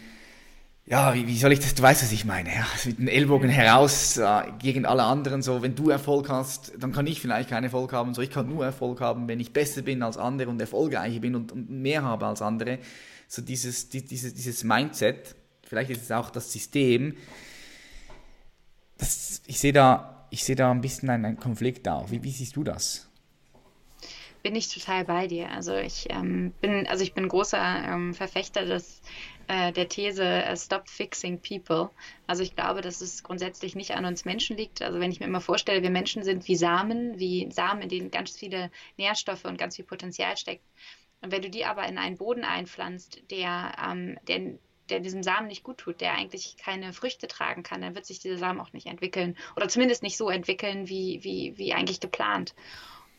[0.89, 3.47] ja, wie, wie, soll ich das, du weißt, was ich meine, ja, mit den Ellbogen
[3.47, 7.65] heraus äh, gegen alle anderen, so, wenn du Erfolg hast, dann kann ich vielleicht keinen
[7.65, 10.59] Erfolg haben, so, ich kann nur Erfolg haben, wenn ich besser bin als andere und
[10.59, 12.79] erfolgreicher bin und, und mehr habe als andere,
[13.27, 17.15] so dieses, die, dieses, dieses Mindset, vielleicht ist es auch das System,
[18.97, 22.31] das, ich sehe da, ich sehe da ein bisschen einen, einen Konflikt auch, wie, wie
[22.31, 23.05] siehst du das?
[24.41, 25.51] bin ich total bei dir.
[25.51, 29.01] Also ich ähm, bin, also ich bin großer ähm, Verfechter des
[29.49, 31.89] äh, der These uh, Stop Fixing People.
[32.27, 34.83] Also ich glaube, dass es grundsätzlich nicht an uns Menschen liegt.
[34.83, 38.11] Also wenn ich mir immer vorstelle, wir Menschen sind wie Samen, wie Samen, in denen
[38.11, 40.63] ganz viele Nährstoffe und ganz viel Potenzial steckt.
[41.21, 45.47] Und wenn du die aber in einen Boden einpflanzt, der, ähm, der der diesem Samen
[45.47, 48.73] nicht gut tut, der eigentlich keine Früchte tragen kann, dann wird sich dieser Samen auch
[48.73, 52.55] nicht entwickeln oder zumindest nicht so entwickeln, wie, wie, wie eigentlich geplant.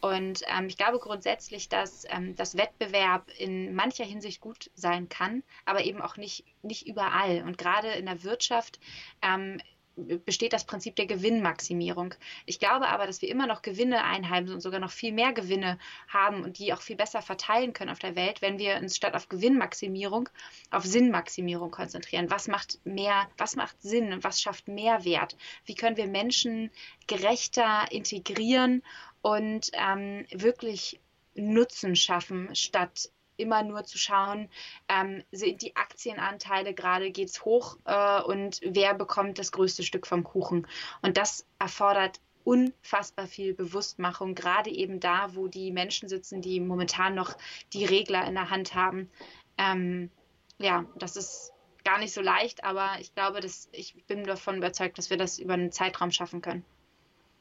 [0.00, 5.42] Und ähm, ich glaube grundsätzlich, dass ähm, das Wettbewerb in mancher Hinsicht gut sein kann,
[5.64, 7.42] aber eben auch nicht, nicht überall.
[7.42, 8.80] Und gerade in der Wirtschaft
[9.22, 9.60] ähm,
[9.96, 12.14] besteht das Prinzip der Gewinnmaximierung.
[12.46, 15.78] Ich glaube aber, dass wir immer noch Gewinne einheimsen und sogar noch viel mehr Gewinne
[16.08, 19.14] haben und die auch viel besser verteilen können auf der Welt, wenn wir uns statt
[19.14, 20.28] auf Gewinnmaximierung
[20.70, 22.30] auf Sinnmaximierung konzentrieren.
[22.30, 25.36] Was macht mehr, was macht Sinn und was schafft Mehrwert?
[25.64, 26.70] Wie können wir Menschen
[27.06, 28.82] gerechter integrieren
[29.22, 31.00] und ähm, wirklich
[31.34, 34.48] Nutzen schaffen, statt immer nur zu schauen,
[34.88, 40.06] ähm, sind die Aktienanteile gerade, geht es hoch äh, und wer bekommt das größte Stück
[40.06, 40.66] vom Kuchen.
[41.02, 47.14] Und das erfordert unfassbar viel Bewusstmachung, gerade eben da, wo die Menschen sitzen, die momentan
[47.14, 47.36] noch
[47.72, 49.10] die Regler in der Hand haben.
[49.58, 50.10] Ähm,
[50.58, 51.52] ja, das ist
[51.84, 55.38] gar nicht so leicht, aber ich glaube, dass ich bin davon überzeugt, dass wir das
[55.38, 56.64] über einen Zeitraum schaffen können.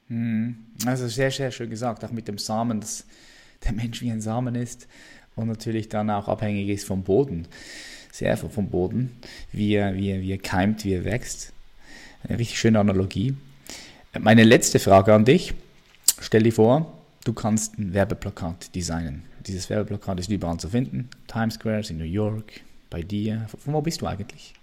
[0.09, 0.57] Hm.
[0.85, 3.05] Also sehr, sehr schön gesagt, auch mit dem Samen, dass
[3.63, 4.87] der Mensch wie ein Samen ist
[5.35, 7.47] und natürlich dann auch abhängig ist vom Boden,
[8.11, 9.11] sehr vom Boden,
[9.51, 11.53] wie er, wie er, wie er keimt, wie er wächst.
[12.27, 13.35] Eine richtig schöne Analogie.
[14.19, 15.53] Meine letzte Frage an dich.
[16.19, 16.91] Stell dir vor,
[17.23, 19.23] du kannst ein Werbeplakat designen.
[19.45, 21.09] Dieses Werbeplakat ist überall zu finden.
[21.27, 23.47] Times Square in New York, bei dir.
[23.57, 24.53] Von wo bist du eigentlich?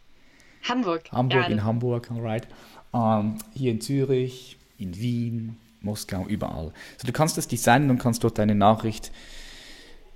[0.68, 1.10] Hamburg.
[1.12, 2.46] Hamburg, ja, in Hamburg, alright.
[2.92, 6.72] Um, ähm, hier in Zürich, in Wien, Moskau, überall.
[6.98, 9.12] So, du kannst das designen und kannst dort deine Nachricht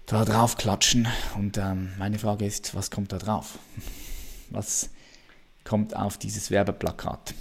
[0.06, 1.08] da drauf klatschen.
[1.36, 3.58] Und ähm, meine Frage ist, was kommt da drauf?
[4.50, 4.90] Was
[5.64, 7.34] kommt auf dieses Werbeplakat?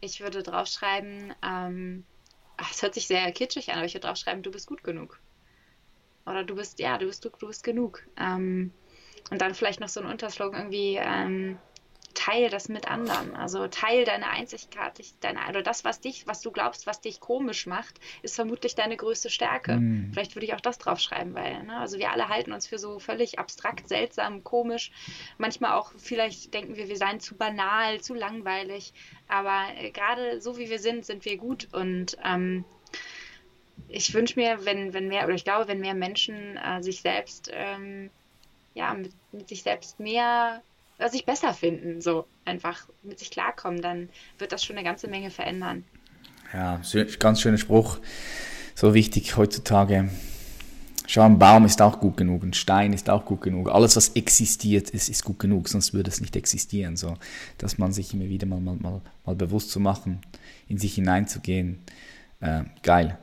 [0.00, 2.04] Ich würde draufschreiben, ähm,
[2.70, 5.20] es hört sich sehr kitschig an, aber ich würde draufschreiben, du bist gut genug.
[6.26, 8.02] Oder du bist, ja, du bist, du, du bist genug.
[8.18, 8.72] Ähm,
[9.30, 11.58] und dann vielleicht noch so ein Unterslogan irgendwie, ähm,
[12.14, 13.34] teil das mit anderen.
[13.34, 17.66] Also teil deine Einzigartigkeit, deine, oder das, was dich, was du glaubst, was dich komisch
[17.66, 19.76] macht, ist vermutlich deine größte Stärke.
[19.76, 20.10] Mm.
[20.12, 22.98] Vielleicht würde ich auch das draufschreiben, weil, ne, also wir alle halten uns für so
[22.98, 24.90] völlig abstrakt, seltsam, komisch.
[25.38, 28.92] Manchmal auch, vielleicht denken wir, wir seien zu banal, zu langweilig.
[29.28, 32.64] Aber äh, gerade so wie wir sind, sind wir gut und ähm,
[33.88, 37.50] ich wünsche mir, wenn, wenn mehr, oder ich glaube, wenn mehr Menschen äh, sich selbst,
[37.52, 38.10] ähm,
[38.74, 40.62] ja, mit, mit, sich selbst mehr
[41.08, 45.30] sich besser finden, so einfach mit sich klarkommen, dann wird das schon eine ganze Menge
[45.30, 45.84] verändern.
[46.52, 46.80] Ja,
[47.18, 47.98] ganz schöner Spruch.
[48.74, 50.10] So wichtig heutzutage.
[51.06, 53.70] Schau, ein Baum ist auch gut genug, ein Stein ist auch gut genug.
[53.70, 56.96] Alles, was existiert, ist, ist gut genug, sonst würde es nicht existieren.
[56.96, 57.16] So,
[57.58, 60.20] dass man sich immer wieder mal, mal, mal, mal bewusst zu machen,
[60.68, 61.80] in sich hineinzugehen.
[62.40, 63.18] Äh, geil.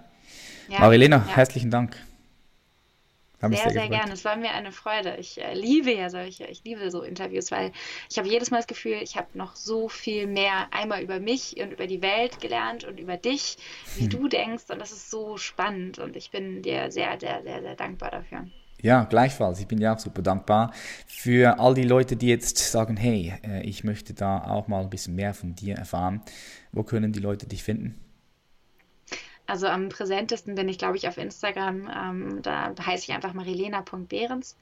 [0.67, 1.27] Ja, Marilena, ja.
[1.27, 1.95] herzlichen Dank.
[3.41, 4.13] Sehr, sehr, sehr gerne.
[4.13, 5.15] Es war mir eine Freude.
[5.17, 7.71] Ich äh, liebe ja solche, ich liebe so Interviews, weil
[8.09, 11.55] ich habe jedes Mal das Gefühl, ich habe noch so viel mehr einmal über mich
[11.57, 13.57] und über die Welt gelernt und über dich,
[13.95, 14.09] wie hm.
[14.09, 14.65] du denkst.
[14.69, 18.45] Und das ist so spannend und ich bin dir sehr, sehr, sehr, sehr dankbar dafür.
[18.81, 19.59] Ja, gleichfalls.
[19.59, 20.73] Ich bin dir auch super dankbar
[21.05, 24.89] für all die Leute, die jetzt sagen, hey, äh, ich möchte da auch mal ein
[24.89, 26.21] bisschen mehr von dir erfahren.
[26.71, 27.99] Wo können die Leute dich finden?
[29.49, 31.89] Also am präsentesten bin ich, glaube ich, auf Instagram.
[31.89, 34.55] Ähm, da heiße ich einfach marilena.behrens.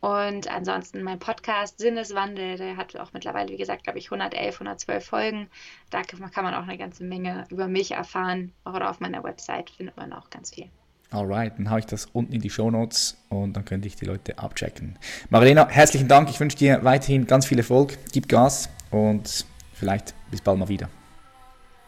[0.00, 5.04] Und ansonsten mein Podcast Sinneswandel, der hat auch mittlerweile, wie gesagt, glaube ich, 111, 112
[5.04, 5.48] Folgen.
[5.90, 8.52] Da kann man auch eine ganze Menge über mich erfahren.
[8.64, 10.70] Oder auf meiner Website findet man auch ganz viel.
[11.10, 14.04] Alright, dann haue ich das unten in die Show Notes und dann könnte ich die
[14.04, 14.96] Leute abchecken.
[15.28, 16.30] Marilena, herzlichen Dank.
[16.30, 17.98] Ich wünsche dir weiterhin ganz viel Erfolg.
[18.12, 20.88] Gib Gas und vielleicht bis bald mal wieder.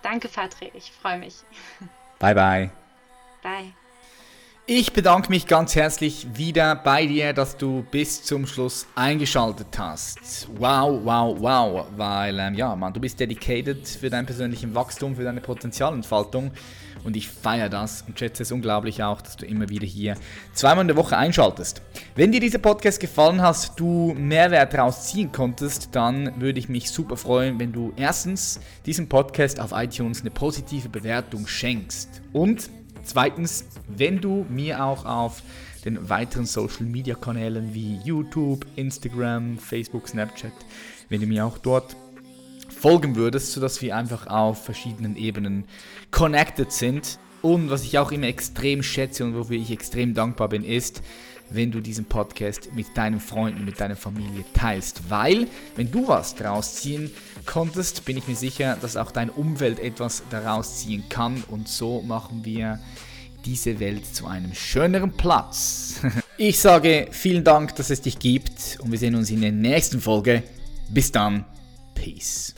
[0.02, 0.72] Danke, Patrick.
[0.74, 1.36] Ich freue mich.
[2.22, 2.70] Bye, bye.
[3.42, 3.72] Bye.
[4.64, 10.46] Ich bedanke mich ganz herzlich wieder bei dir, dass du bis zum Schluss eingeschaltet hast.
[10.56, 15.24] Wow, wow, wow, weil ähm, ja, Mann, du bist dedicated für dein persönliches Wachstum, für
[15.24, 16.52] deine Potenzialentfaltung
[17.04, 20.16] und ich feiere das und schätze es unglaublich auch, dass du immer wieder hier
[20.52, 21.82] zweimal in der Woche einschaltest.
[22.14, 26.90] Wenn dir dieser Podcast gefallen hat, du Mehrwert daraus ziehen konntest, dann würde ich mich
[26.90, 32.70] super freuen, wenn du erstens diesem Podcast auf iTunes eine positive Bewertung schenkst und
[33.04, 35.42] Zweitens, wenn du mir auch auf
[35.84, 40.52] den weiteren Social Media Kanälen wie YouTube, Instagram, Facebook, Snapchat,
[41.08, 41.96] wenn du mir auch dort
[42.82, 45.64] folgen würdest, sodass wir einfach auf verschiedenen Ebenen
[46.10, 47.20] connected sind.
[47.40, 51.00] Und was ich auch immer extrem schätze und wofür ich extrem dankbar bin, ist,
[51.48, 55.10] wenn du diesen Podcast mit deinen Freunden, mit deiner Familie teilst.
[55.10, 57.12] Weil, wenn du was daraus ziehen
[57.46, 61.44] konntest, bin ich mir sicher, dass auch dein Umfeld etwas daraus ziehen kann.
[61.48, 62.80] Und so machen wir
[63.44, 66.00] diese Welt zu einem schöneren Platz.
[66.38, 70.00] Ich sage vielen Dank, dass es dich gibt und wir sehen uns in der nächsten
[70.00, 70.42] Folge.
[70.88, 71.44] Bis dann.
[71.94, 72.54] Peace.